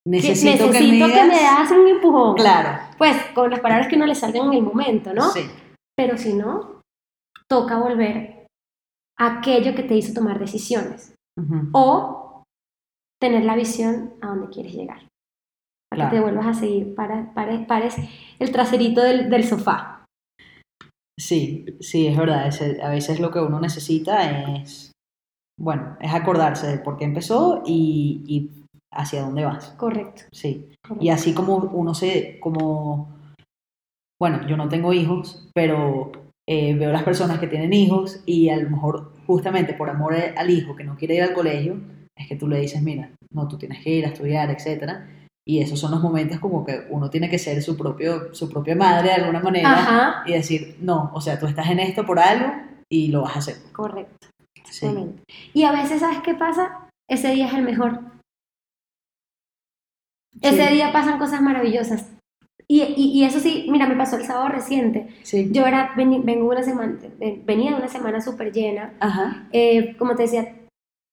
[0.05, 2.36] que necesito, que, necesito me que me das un empujón.
[2.36, 5.30] Claro, Pues con las palabras que uno le salgan en el momento, ¿no?
[5.32, 5.49] sí.
[5.98, 6.82] Pero si no,
[7.50, 8.48] toca volver
[9.18, 11.14] a aquello que te hizo tomar decisiones
[11.74, 12.43] o
[13.22, 15.08] tener la visión a donde quieres llegar.
[15.89, 17.96] Para que te vuelvas a seguir, para, para- pares
[18.39, 20.06] el traserito del, del sofá.
[21.18, 22.50] Sí, sí, es verdad.
[22.84, 24.91] a veces lo que uno necesita es,
[25.58, 29.70] bueno, es acordarse de por qué empezó y, y hacia dónde vas.
[29.78, 30.24] Correcto.
[30.34, 30.72] Sí.
[30.84, 31.06] correcto.
[31.06, 33.14] Y así como uno se, como,
[34.20, 36.11] bueno, yo no tengo hijos, pero
[36.47, 40.49] eh, veo las personas que tienen hijos y a lo mejor justamente por amor al
[40.49, 41.78] hijo que no quiere ir al colegio,
[42.16, 45.09] es que tú le dices, mira, no, tú tienes que ir a estudiar, etcétera.
[45.47, 48.76] Y esos son los momentos como que uno tiene que ser su, propio, su propia
[48.76, 52.20] madre de alguna manera Ajá, y decir, no, o sea, tú estás en esto por
[52.20, 52.51] algo
[52.89, 53.55] y lo vas a hacer.
[53.72, 54.28] correcto.
[54.72, 54.88] Sí.
[55.53, 56.89] Y a veces, ¿sabes qué pasa?
[57.07, 57.99] Ese día es el mejor.
[60.41, 62.14] Ese día pasan cosas maravillosas.
[62.68, 65.07] Y, y, y eso sí, mira, me pasó el sábado reciente.
[65.24, 65.49] Sí.
[65.51, 66.97] Yo era, vengo una semana,
[67.45, 68.93] venía de una semana súper llena.
[68.99, 69.47] Ajá.
[69.51, 70.55] Eh, como te decía,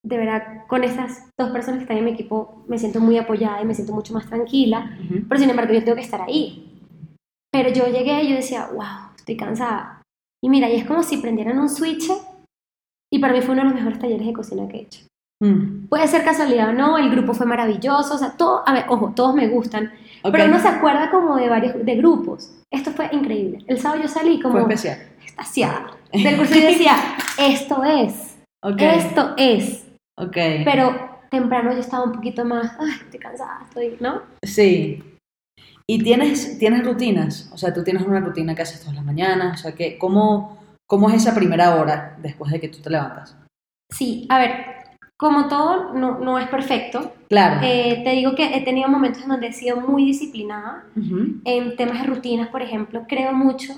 [0.05, 3.61] de verdad, con estas dos personas que están en mi equipo, me siento muy apoyada
[3.61, 4.97] y me siento mucho más tranquila.
[5.29, 6.69] Pero sin embargo, yo tengo que estar ahí.
[7.51, 10.01] Pero yo llegué y yo decía, wow, estoy cansada.
[10.43, 12.11] Y mira, y es como si prendieran un switch.
[13.11, 15.05] Y para mí fue uno de los mejores talleres de cocina que he hecho.
[15.39, 15.87] Mm.
[15.87, 19.13] Puede ser casualidad o no, el grupo fue maravilloso, o sea, todo, a ver, ojo,
[19.15, 19.91] todos me gustan,
[20.31, 22.51] Pero uno se acuerda como de varios, de grupos.
[22.71, 23.63] Esto fue increíble.
[23.67, 24.99] El sábado yo salí como Fue especial.
[25.21, 26.95] extasiada del curso y decía,
[27.37, 28.37] esto es,
[28.79, 29.85] esto es.
[30.17, 30.37] Ok.
[30.63, 34.21] Pero temprano yo estaba un poquito más, ay, estoy cansada, estoy, ¿no?
[34.43, 35.03] Sí.
[35.87, 37.49] ¿Y tienes, tienes rutinas?
[37.51, 39.59] O sea, tú tienes una rutina que haces todas las mañanas.
[39.59, 43.35] O sea, que, ¿cómo, ¿cómo es esa primera hora después de que tú te levantas?
[43.91, 44.65] Sí, a ver,
[45.17, 47.13] como todo, no, no es perfecto.
[47.29, 47.61] Claro.
[47.63, 50.85] Eh, te digo que he tenido momentos en donde he sido muy disciplinada.
[50.95, 53.73] Ujú, En temas de rutinas, por ejemplo, creo mucho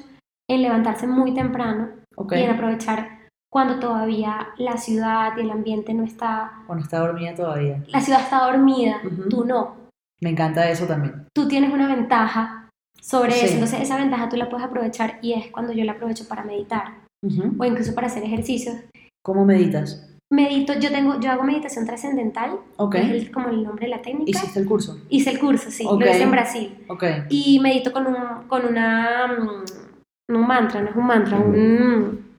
[0.50, 2.34] en levantarse muy temprano Ok.
[2.34, 3.10] y en aprovechar
[3.52, 6.52] cuando todavía la ciudad y el ambiente no está...
[6.68, 7.84] Cuando está dormida todavía.
[7.88, 9.30] La ciudad está dormida, Ujú.
[9.30, 9.76] tú no.
[10.22, 11.28] Me encanta eso también.
[11.34, 12.70] Tú tienes una ventaja
[13.00, 13.46] sobre Sí.
[13.46, 13.54] eso.
[13.54, 16.96] Entonces esa ventaja tú la puedes aprovechar y es cuando yo la aprovecho para meditar
[17.24, 17.56] Ujú.
[17.58, 18.76] o incluso para hacer ejercicios.
[19.24, 20.15] ¿Cómo meditas?
[20.32, 22.96] Medito, yo tengo, yo hago meditación trascendental, Ok.
[22.96, 24.32] es el- como el nombre de la técnica.
[24.32, 24.98] ¿Hiciste el curso?
[25.10, 26.86] Hice el curso, sí, lo hice en Brasil.
[26.90, 27.04] Ok.
[27.30, 32.36] Y medito con, un, con una, mm, un mantra, no es un mantra, un-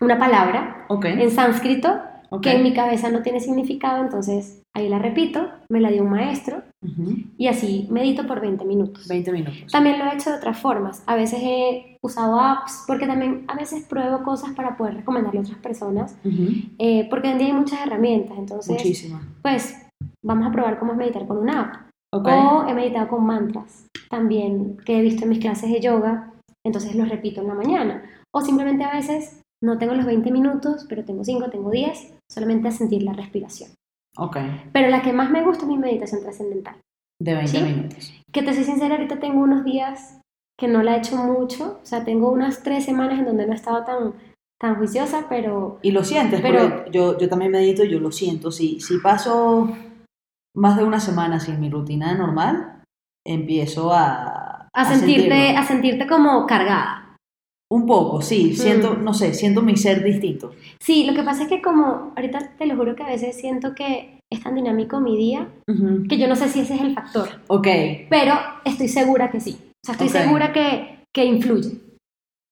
[0.00, 2.00] una palabra en sánscrito
[2.42, 6.10] que en mi cabeza no tiene significado, entonces ahí la repito, me la dio un
[6.10, 7.14] maestro Ujú.
[7.36, 9.06] y así medito por 20 minutos.
[9.08, 9.70] 20 minutos.
[9.72, 11.02] También lo he hecho de otras formas.
[11.06, 15.42] A veces he usado apps, porque también a veces pruebo cosas para poder recomendarle a
[15.42, 16.16] otras personas,
[16.78, 18.38] eh, porque hoy en día hay muchas herramientas.
[18.38, 19.22] Entonces, Muchísimas.
[19.42, 19.74] pues
[20.24, 21.74] vamos a probar cómo es meditar con una app.
[22.14, 22.26] Ok.
[22.28, 26.32] O he meditado con mantras también, que he visto en mis clases de yoga,
[26.64, 28.02] entonces los repito en la mañana.
[28.34, 32.68] O simplemente a veces no tengo los 20 minutos, pero tengo 5, tengo 10, solamente
[32.68, 33.70] a sentir la respiración.
[34.18, 34.36] Ok.
[34.72, 36.76] Pero la que más me gusta es mi meditación trascendental.
[37.20, 37.62] De 20 ¿Sí?
[37.62, 38.12] minutos.
[38.32, 40.20] Que te soy sincera, ahorita tengo unos días
[40.58, 43.52] que no la he hecho mucho, o sea, tengo unas tres semanas en donde no
[43.52, 44.14] he estado tan,
[44.60, 48.50] tan juiciosa, pero Y lo sientes, Pero- yo, yo también medito y yo lo siento.
[48.50, 49.68] Si, si paso
[50.56, 52.82] más de una semana sin mi rutina normal,
[53.24, 54.68] empiezo a...
[54.72, 55.58] a, sentirte, sentirlo.
[55.60, 57.07] a sentirte como cargada.
[57.70, 58.54] Un poco, sí.
[58.56, 59.04] Siento, Mm.
[59.04, 60.52] no sé, siento mi ser distinto.
[60.80, 63.74] Sí, lo que pasa es que como, ahorita te lo juro que a veces siento
[63.74, 65.48] que es tan dinámico mi día,
[66.08, 67.66] que yo no sé si ese es el factor, Ok.
[68.10, 69.58] pero estoy segura que sí.
[69.60, 71.78] O sea, estoy segura que, que influye.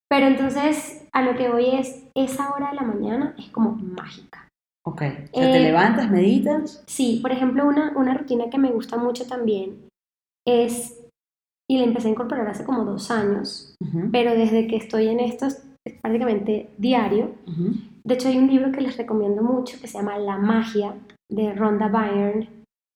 [0.09, 4.49] Pero entonces, a lo que voy es, esa hora de la mañana es como mágica.
[4.87, 5.03] Ok.
[5.03, 6.85] O sea, te Eh, levantas, meditas.
[6.87, 9.89] Sí, por ejemplo, una, una rutina que me gusta mucho también
[10.47, 11.03] es,
[11.69, 15.21] y la empecé a incorporar hace como dos años, Ujú, pero desde que estoy en
[15.21, 15.63] esto es
[16.03, 17.33] prácticamente diario.
[17.47, 17.75] ujú.
[18.05, 20.95] De hecho, hay un libro que les recomiendo mucho que se llama La magia
[21.29, 22.49] de Rhonda Byrne.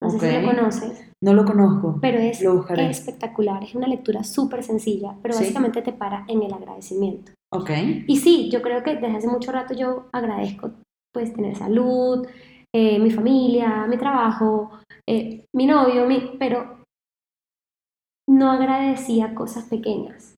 [0.03, 1.99] No sé si lo conoces, No lo conozco.
[2.01, 3.63] pero es Lo espectacular.
[3.63, 5.41] Es una lectura súper sencilla, pero Sí.
[5.41, 7.33] básicamente te para en el agradecimiento.
[7.53, 7.71] Ok.
[8.07, 10.71] Y sí, yo creo que desde hace mucho rato yo agradezco
[11.13, 12.27] pues tener salud,
[12.73, 14.71] eh, mi familia, mi trabajo,
[15.09, 16.80] eh, mi novio, mi, pero
[18.41, 20.35] no agradecía cosas pequeñas.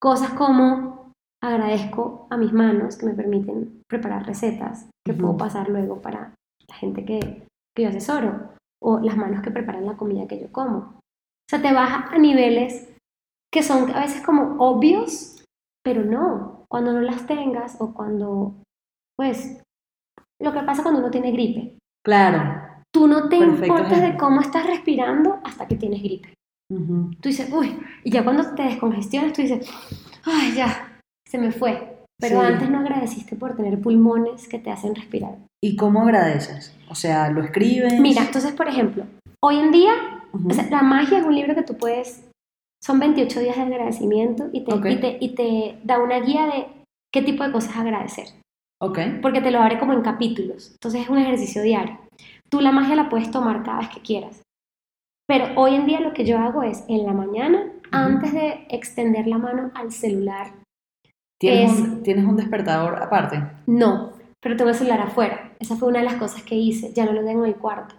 [0.00, 6.02] Cosas como agradezco a mis manos que me permiten preparar recetas que puedo pasar luego
[6.02, 6.34] para
[6.68, 8.50] la gente que, que yo asesoro,
[8.82, 10.78] o las manos que preparan la comida que yo como.
[10.78, 12.92] O sea, te vas a niveles
[13.52, 15.44] que son a veces como obvios,
[15.84, 18.56] pero no, cuando no las tengas o cuando,
[19.16, 19.62] pues,
[20.40, 21.78] lo que pasa cuando uno tiene gripe.
[22.04, 22.60] Claro.
[22.92, 26.34] Tú no te Perfecto importas de cómo estás respirando hasta que tienes gripe.
[27.20, 29.68] Tú dices, uy, y ya cuando te descongestionas, tú dices,
[30.24, 31.96] ay, ya, se me fue.
[32.20, 32.46] Pero Sí.
[32.46, 35.36] antes no agradeciste por tener pulmones que te hacen respirar.
[35.62, 36.76] ¿Y cómo agradeces?
[36.88, 37.98] O sea, ¿lo escribes?
[37.98, 39.04] Mira, entonces, por ejemplo,
[39.42, 39.92] hoy en día,
[40.48, 42.28] o sea, La magia es un libro que tú puedes,
[42.84, 46.66] son 28 días de agradecimiento y te, y te, y te da una guía de
[47.12, 48.26] qué tipo de cosas agradecer.
[48.82, 48.98] Ok.
[49.20, 50.70] porque te lo abre como en capítulos.
[50.72, 51.98] Entonces es un ejercicio diario.
[52.48, 54.40] Tú la magia la puedes tomar cada vez que quieras.
[55.30, 57.62] Pero hoy en día lo que yo hago es en la mañana,
[57.92, 60.48] antes de extender la mano al celular,
[61.38, 63.40] ¿Tienes, es- un, ¿Tienes un despertador aparte?
[63.68, 64.10] no,
[64.40, 65.52] pero tengo el celular afuera.
[65.60, 67.94] Esa fue una de las cosas que hice, ya no lo tengo en el cuarto.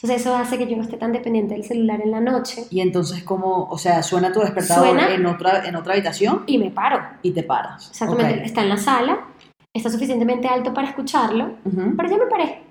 [0.00, 2.80] Entonces eso hace que yo no esté tan dependiente del celular en la noche Y
[2.80, 3.64] entonces, ¿cómo?
[3.68, 5.12] O sea, suena tu despertador Suena.
[5.12, 7.00] en otra, en otra habitación y me paro.
[7.22, 7.90] y te paras.
[7.90, 9.18] Exactamente, está en la sala,
[9.74, 11.96] está suficientemente alto para escucharlo, Ujú.
[11.96, 12.62] pero ya me paré.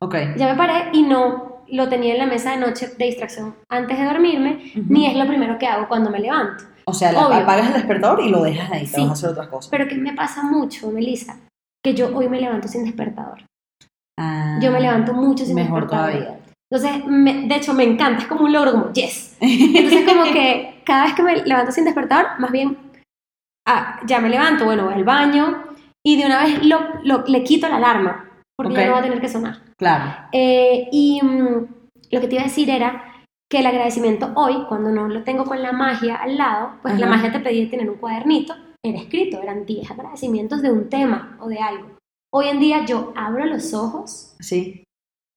[0.00, 0.14] Ok.
[0.38, 3.98] Ya me paré y no lo tenía en la mesa de noche de distracción antes
[3.98, 4.84] de dormirme, Ujú.
[4.88, 6.64] ni es lo primero que hago cuando me levanto.
[6.86, 9.00] O sea, la- apagas el despertador y lo dejas ahí, te Sí.
[9.00, 9.70] vas a hacer otras cosas.
[9.70, 11.36] Pero que me pasa mucho, Melissa,
[11.84, 13.44] que yo hoy me levanto sin despertador.
[14.18, 16.12] Ah, Yo me levanto mucho sin Mejor despertador.
[16.12, 16.40] todavía.
[16.70, 19.36] Entonces, me- de hecho, me encanta, es como un logro, como yes.
[19.40, 22.76] Entonces, como que cada vez que me levanto sin despertador, más bien,
[23.68, 25.64] ah, ya me levanto, bueno, voy al baño
[26.04, 28.78] y de una vez lo, lo- le quito la alarma, porque Ok.
[28.78, 29.58] ya no va a tener que sonar.
[29.78, 30.28] Claro.
[30.32, 31.66] Eh, y mm,
[32.10, 35.44] lo que te iba a decir era que el agradecimiento hoy, cuando no lo tengo
[35.44, 37.16] con la magia al lado, pues la Ajá.
[37.16, 38.54] magia te pedía tener un cuadernito,
[38.84, 41.96] era escrito, eran 10 agradecimientos de un tema o de algo.
[42.32, 44.82] Hoy en día yo abro los ojos Sí.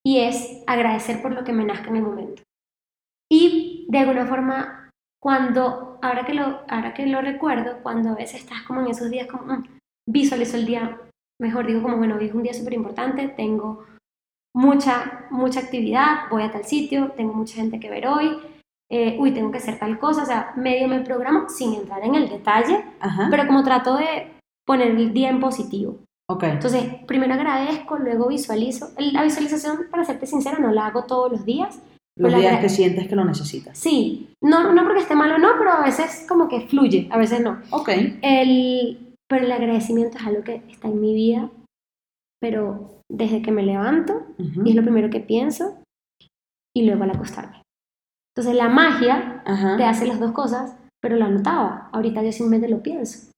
[0.06, 2.42] y es agradecer por lo que me nazca en el momento.
[3.32, 4.90] Y de alguna forma,
[5.22, 9.12] cuando, ahora que lo, ahora que lo recuerdo, cuando a veces estás como en esos
[9.12, 9.64] días, como mm,
[10.10, 11.00] visualizo el día,
[11.40, 13.86] mejor digo como, bueno, hoy es un día súper importante, tengo
[14.56, 18.38] mucha, mucha actividad, voy a tal sitio, tengo mucha gente que ver hoy,
[18.92, 22.16] eh, uy, tengo que hacer tal cosa, o sea, medio me programo sin entrar en
[22.16, 23.28] el detalle, Ajá.
[23.30, 24.32] pero como trato de
[24.66, 25.98] poner el día en positivo.
[26.30, 26.44] ok.
[26.44, 28.90] Entonces, primero agradezco, luego visualizo.
[28.98, 31.80] La visualización, para serte sincera, no la hago todos los días.
[32.18, 33.78] Los días que sientes que lo necesitas.
[33.78, 37.18] Sí, no, no porque esté mal o no, pero a veces como que fluye, a
[37.18, 37.62] veces no.
[37.72, 37.90] Ok.
[38.22, 41.50] El, pero el agradecimiento es algo que está en mi vida,
[42.42, 45.82] pero desde que me levanto, y es lo primero que pienso,
[46.76, 47.62] y luego al acostarme.
[48.36, 49.76] Entonces la magia Ajá.
[49.78, 51.90] te hace las dos cosas, pero lo anotaba.
[51.92, 53.32] Ahorita yo simplemente lo pienso.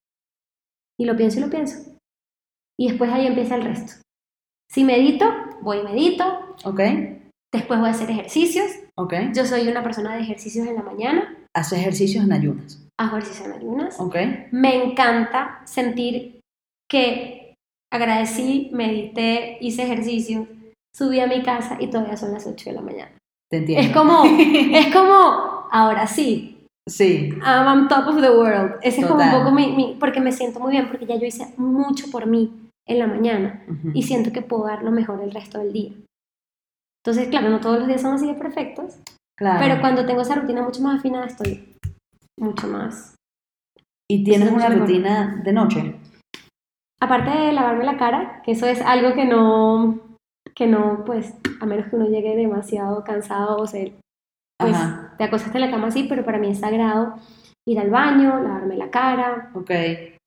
[0.99, 1.91] Y lo pienso y lo pienso.
[2.79, 3.93] Y después ahí empieza el resto.
[4.71, 5.25] Si medito,
[5.61, 6.79] voy y medito, Ok.
[7.53, 8.67] después voy a hacer ejercicios.
[8.97, 9.13] Ok.
[9.33, 12.87] Yo soy una persona de ejercicios en la mañana, Haces ejercicios en ayunas.
[12.99, 13.99] hago ejercicios en ayunas.
[13.99, 14.15] Ok.
[14.51, 16.39] Me encanta sentir
[16.89, 17.40] que
[17.91, 20.47] agradecí, medité, hice ejercicio,
[20.95, 23.11] subí a mi casa y todavía son las 8 de la mañana.
[23.49, 23.85] Te entiendo.
[23.87, 24.23] Es como,
[24.77, 26.57] es como, ahora sí,
[26.89, 27.29] Sí.
[27.45, 28.73] I'm on top of the world.
[28.81, 29.43] Ese es como un Total.
[29.43, 32.51] poco mi, mi- porque me siento muy bien, porque ya yo hice mucho por mí
[32.87, 33.91] en la mañana Ujú.
[33.93, 35.91] y siento que puedo dar lo mejor el resto del día.
[37.05, 38.95] Entonces, claro, no todos los días son así de perfectos,
[39.37, 39.59] Claro.
[39.61, 41.75] pero cuando tengo esa rutina mucho más afinada estoy
[42.39, 43.13] mucho más.
[44.09, 44.79] ¿Y tienes una mejor.
[44.87, 45.95] rutina de noche?
[47.01, 49.99] Aparte de lavarme la cara, que eso es algo que no,
[50.55, 53.93] que no, pues, a menos que uno llegue demasiado cansado o se,
[54.59, 55.15] pues, Ajá.
[55.17, 57.15] te acostaste en la cama así, pero para mí es sagrado
[57.67, 59.71] ir al baño, lavarme la cara, Ok.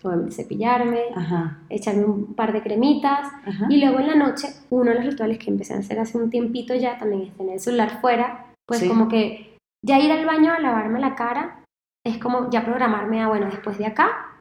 [0.02, 1.58] obviamente cepillarme, Ajá.
[1.68, 3.66] echarme un par de cremitas Ajá.
[3.68, 6.30] y luego en la noche uno de los rituales que empecé a hacer hace un
[6.30, 8.88] tiempito ya también es tener el celular fuera, pues Sí.
[8.88, 11.60] como que ya ir al baño a lavarme la cara
[12.04, 14.38] es como ya programarme a, bueno, después de acá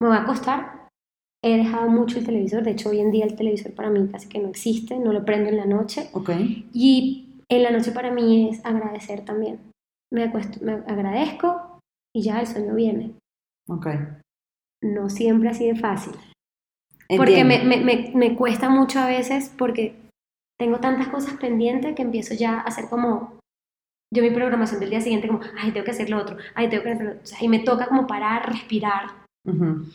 [0.00, 0.81] me voy a acostar.
[1.44, 4.28] He dejado mucho el televisor, de hecho hoy en día el televisor para mí casi
[4.28, 6.30] que no existe, no lo prendo en la noche Ok.
[6.72, 9.58] y en la noche para mí es agradecer también.
[10.12, 11.80] Me, acuesto, me agradezco
[12.14, 13.14] y ya el sueño viene.
[13.68, 13.88] Ok.
[14.82, 16.14] No siempre así de fácil.
[17.16, 19.96] Porque me, me, me, me cuesta mucho a veces porque
[20.58, 23.38] tengo tantas cosas pendientes que empiezo ya a hacer como
[24.14, 26.84] yo mi programación del día siguiente como, ay, tengo que hacer lo otro, ay, tengo
[26.84, 27.22] que hacer lo otro.
[27.22, 29.06] O sea, y me toca como parar, respirar,
[29.44, 29.86] Ujú.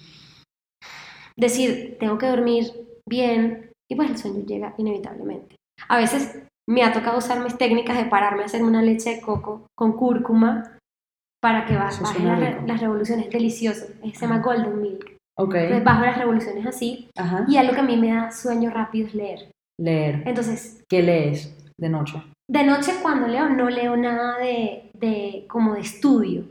[1.37, 2.65] Decir, tengo que dormir
[3.07, 5.55] bien y pues el sueño llega inevitablemente.
[5.87, 9.21] A veces me ha tocado usar mis técnicas de pararme a hacerme una leche de
[9.21, 10.77] coco con cúrcuma
[11.41, 13.85] para que ba- Eso bajen suena las, re- las revoluciones, delicioso.
[14.03, 15.15] Se llama Golden Milk.
[15.39, 15.53] Ok.
[15.55, 17.45] Entonces bajo las revoluciones así Ajá.
[17.47, 19.51] y algo que a mí me da sueño rápido es leer.
[19.79, 20.23] Leer.
[20.25, 22.21] Entonces, ¿Qué lees de noche?
[22.49, 26.43] de noche cuando leo no leo nada de, de como de estudio.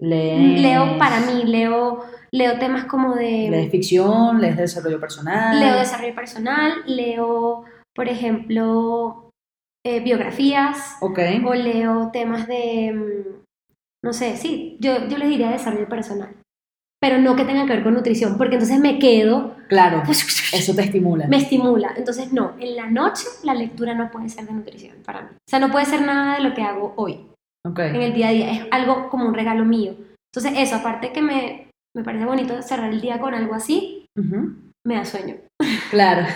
[0.00, 0.60] Lees.
[0.60, 3.48] Leo para mí, leo, leo temas como de...
[3.50, 4.40] ¿Lees ficción?
[4.40, 5.58] ¿Lees desarrollo personal?
[5.58, 9.30] Leo desarrollo personal, leo, por ejemplo,
[9.86, 11.18] eh, biografías Ok.
[11.46, 13.42] o leo temas de, mm,
[14.04, 16.36] no sé, sí, yo, yo les diría desarrollo personal,
[17.00, 20.02] pero no que tenga que ver con nutrición, porque entonces me quedo, Claro.
[20.52, 21.26] Eso te estimula.
[21.26, 21.92] me estimula.
[21.96, 25.28] Entonces, no, en la noche la lectura no puede ser de nutrición para mí.
[25.32, 27.26] O sea, no puede ser nada de lo que hago hoy,
[27.76, 29.94] En el día a día, es algo como un regalo mío.
[30.34, 34.06] Entonces, eso, aparte que me, me parece bonito cerrar el día con algo así,
[34.86, 35.36] me da sueño.
[35.90, 36.26] Claro.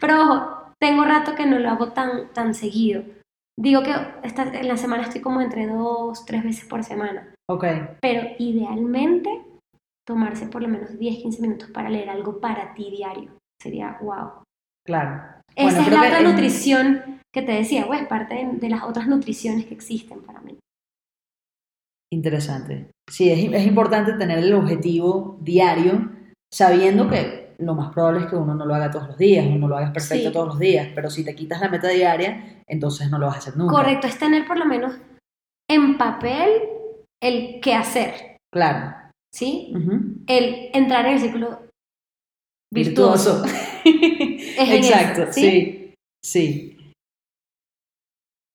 [0.00, 3.04] Pero ojo, tengo rato que no lo hago tan, tan seguido.
[3.58, 7.32] Digo que esta, en la semana estoy como entre dos, tres veces por semana.
[7.48, 7.64] Ok.
[8.00, 9.30] Pero idealmente,
[10.06, 13.30] tomarse por lo menos 10, 15 minutos para leer algo para ti diario.
[13.62, 14.42] Sería wow.
[14.86, 15.39] Claro.
[15.56, 19.06] Esa Bueno, es la otra nutrición que te decía, pues parte de, de las otras
[19.06, 20.58] nutriciones que existen para mí.
[22.12, 22.90] Interesante.
[23.08, 26.10] Sí, es, es importante tener el objetivo diario,
[26.52, 29.50] sabiendo que lo más probable es que uno no lo haga todos los días, o
[29.50, 30.32] no lo hagas perfecto Sí.
[30.32, 33.38] todos los días, pero si te quitas la meta diaria, entonces no lo vas a
[33.38, 33.74] hacer nunca.
[33.74, 34.94] Correcto, es tener por lo menos
[35.70, 36.48] en papel
[37.22, 38.96] el qué hacer, Claro.
[39.32, 39.72] ¿sí?
[40.26, 41.60] El entrar en el círculo
[42.72, 43.42] virtuoso.
[43.42, 43.44] Virtuoso.
[44.68, 45.40] en Exacto, eso, ¿sí?
[45.42, 45.94] sí.
[46.22, 46.76] Sí.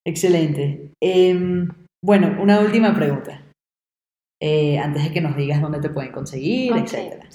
[0.05, 0.91] Excelente.
[1.01, 1.67] Em,
[2.03, 3.41] bueno, una última pregunta.
[4.41, 7.27] Eh, antes de que nos digas dónde te pueden conseguir, Ok, etcétera.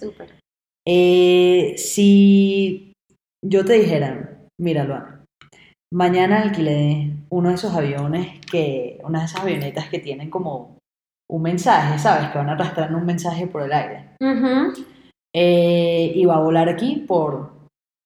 [0.87, 2.93] Eh, si
[3.45, 5.25] yo te dijera, mira, Luana,
[5.93, 10.79] mañana alquilé uno de esos aviones que, una de esas avionetas que tienen como
[11.29, 12.31] un mensaje, ¿sabes?
[12.31, 14.11] Que van arrastrando un mensaje por el aire.
[15.35, 17.53] Eh, y va a volar aquí por,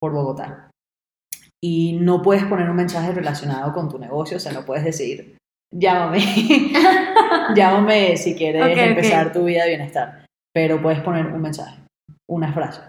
[0.04, 0.70] por Bogotá.
[1.62, 5.38] Y no puedes poner un mensaje relacionado con tu negocio, o sea, no puedes decir,
[5.74, 6.18] llámame,
[7.56, 10.26] llámame si quieres empezar tu vida de bienestar.
[10.54, 11.78] Pero puedes poner un mensaje,
[12.28, 12.82] una frase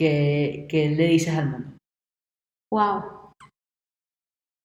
[0.00, 1.76] que, que le dices al mundo.
[2.72, 3.32] Wow.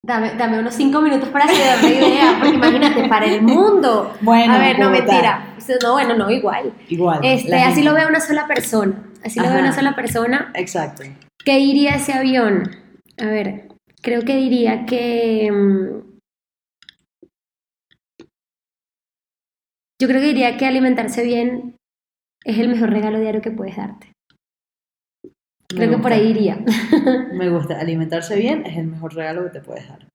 [0.05, 4.15] Dame, dame unos cinco minutos para hacer una idea, porque imagínate, para el mundo.
[4.21, 5.57] Bueno, a ver, no, mentira.
[5.83, 6.73] No, bueno, no, igual.
[6.87, 7.19] Igual.
[7.21, 7.89] Este, así gente.
[7.89, 8.95] lo ve una sola persona.
[9.25, 9.59] Así lo ve Ajá.
[9.59, 10.53] una sola persona.
[10.55, 11.03] Exacto.
[11.43, 12.63] ¿Qué diría ese avión?
[13.19, 13.69] A ver,
[14.01, 15.49] creo que diría que...
[15.51, 16.17] mm,
[19.99, 21.75] Yo creo que diría que alimentarse bien
[22.45, 24.11] es el mejor regalo diario que puedes darte.
[25.67, 26.57] Creo que por ahí iría.
[27.33, 27.79] Me gusta.
[27.79, 30.07] Alimentarse bien es el mejor regalo que te puedes dar.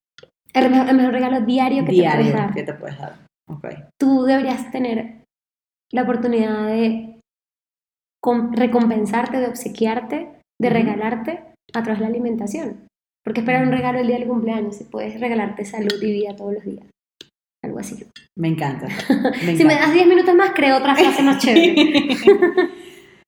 [0.55, 2.55] El mejor, el mejor regalo diario que te puedes dar.
[2.55, 3.27] que te puedes dar.
[3.49, 3.67] Ok.
[4.01, 5.25] Tú deberías tener
[5.93, 7.21] la oportunidad de
[8.23, 11.45] com- recompensarte, de obsequiarte, de regalarte
[11.75, 12.87] a través de la alimentación.
[13.25, 16.55] Porque esperar un regalo el día del cumpleaños, si puedes regalarte salud y vida todos
[16.55, 16.87] los días.
[17.65, 18.05] Algo así.
[18.37, 18.89] Me encanta.
[19.45, 21.75] Me Si me das 10 minutos más, creo otra frase más chévere.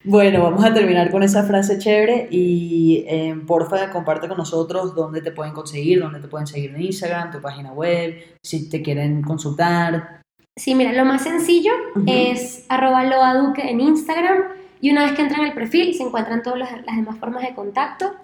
[0.07, 5.23] Bueno, vamos a terminar con esa frase chévere y eh, porfa comparte con nosotros dónde
[5.23, 9.23] te pueden conseguir, dónde te pueden seguir en Instagram, tu página web, si te quieren
[9.23, 10.21] consultar.
[10.59, 12.05] Sí, mira, lo más sencillo Ujú.
[12.07, 14.43] es arroba loaduque en Instagram
[14.85, 17.55] y una vez que entran al perfil se encuentran todas las, las demás formas de
[17.55, 18.17] contacto.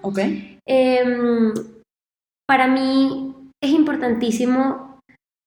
[0.66, 1.54] Em,
[2.46, 4.98] para mí es importantísimo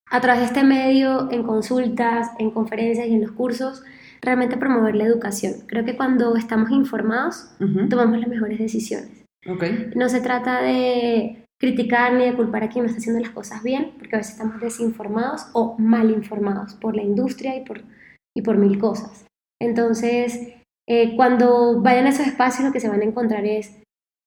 [0.09, 3.84] a través de este medio, en consultas, en conferencias y en los cursos,
[4.24, 5.53] realmente promover la educación.
[5.68, 7.51] Creo que cuando estamos informados,
[7.91, 9.24] tomamos las mejores decisiones.
[9.95, 13.61] No se trata de criticar ni de culpar a quien no está haciendo las cosas
[13.61, 17.84] bien, porque a veces estamos desinformados o mal informados por la industria y por,
[18.36, 19.28] y por mil cosas.
[19.61, 20.55] Entonces,
[20.88, 23.81] eh, cuando vayan a esos espacios, lo que se van a encontrar es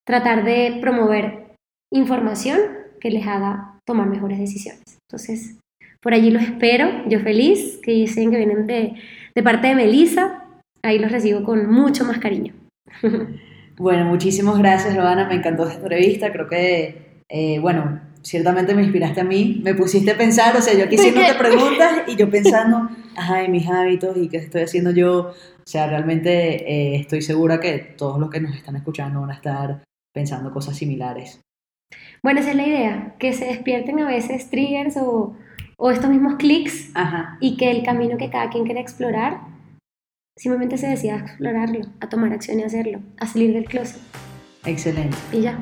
[0.07, 1.54] tratar de promover
[1.92, 2.59] información
[3.00, 4.82] que les haga tomar mejores decisiones.
[5.09, 5.59] Entonces,
[6.00, 8.94] por allí los espero, yo feliz, que dicen que vienen de,
[9.34, 10.44] de parte de Melissa,
[10.82, 12.54] ahí los recibo con mucho más cariño.
[13.78, 15.28] Bueno, muchísimas gracias, Loana.
[15.28, 16.32] Me encantó esta entrevista.
[16.32, 19.61] Creo que, eh, bueno, ciertamente me inspiraste a mí.
[19.62, 23.52] Me pusiste a pensar, o sea, yo aquí haciéndote preguntas y yo pensando, ajá, en
[23.52, 25.30] mis hábitos y qué estoy haciendo yo.
[25.30, 29.34] O sea, realmente eh, estoy segura que todos los que nos están escuchando van a
[29.34, 31.40] estar pensando cosas similares.
[32.22, 35.36] Bueno, esa es la idea, que se despierten a veces triggers o,
[35.76, 37.36] o estos mismos clics Ajá.
[37.40, 39.40] y que el camino que cada quien quiera explorar,
[40.36, 44.00] simplemente se decida a explorarlo, a tomar acción y hacerlo, a salir del closet
[44.64, 45.16] Excelente.
[45.32, 45.58] y ya.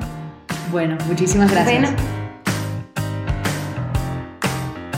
[0.71, 1.81] Bueno, muchísimas gracias.
[1.81, 2.24] Bueno.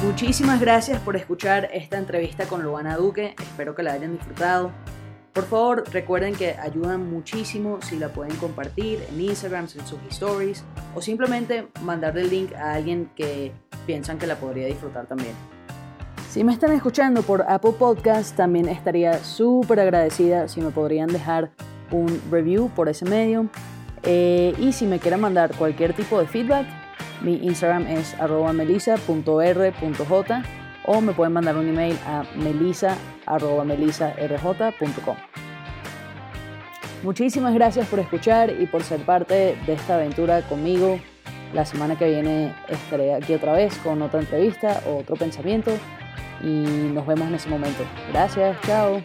[0.07, 3.35] Muchísimas gracias por escuchar esta entrevista con Luana Duque.
[3.41, 4.71] Espero que la hayan disfrutado.
[5.33, 10.63] Por favor, recuerden que ayudan muchísimo si la pueden compartir en Instagram, en sus stories
[10.95, 13.51] o simplemente mandarle el link a alguien que
[13.85, 15.33] piensan que la podría disfrutar también.
[16.29, 21.51] Si me están escuchando por Apple Podcast, también estaría súper agradecida si me podrían dejar
[21.91, 23.49] un review por ese medio.
[24.03, 26.65] Eh, y si me quieren mandar cualquier tipo de feedback,
[27.21, 28.15] mi Instagram es
[28.53, 30.43] melisa.r.j
[30.85, 35.17] o me pueden mandar un email a melisa.melisarj.com.
[37.03, 40.99] Muchísimas gracias por escuchar y por ser parte de esta aventura conmigo.
[41.53, 45.71] La semana que viene estaré aquí otra vez con otra entrevista o otro pensamiento
[46.41, 47.83] y nos vemos en ese momento.
[48.11, 49.01] Gracias, chao.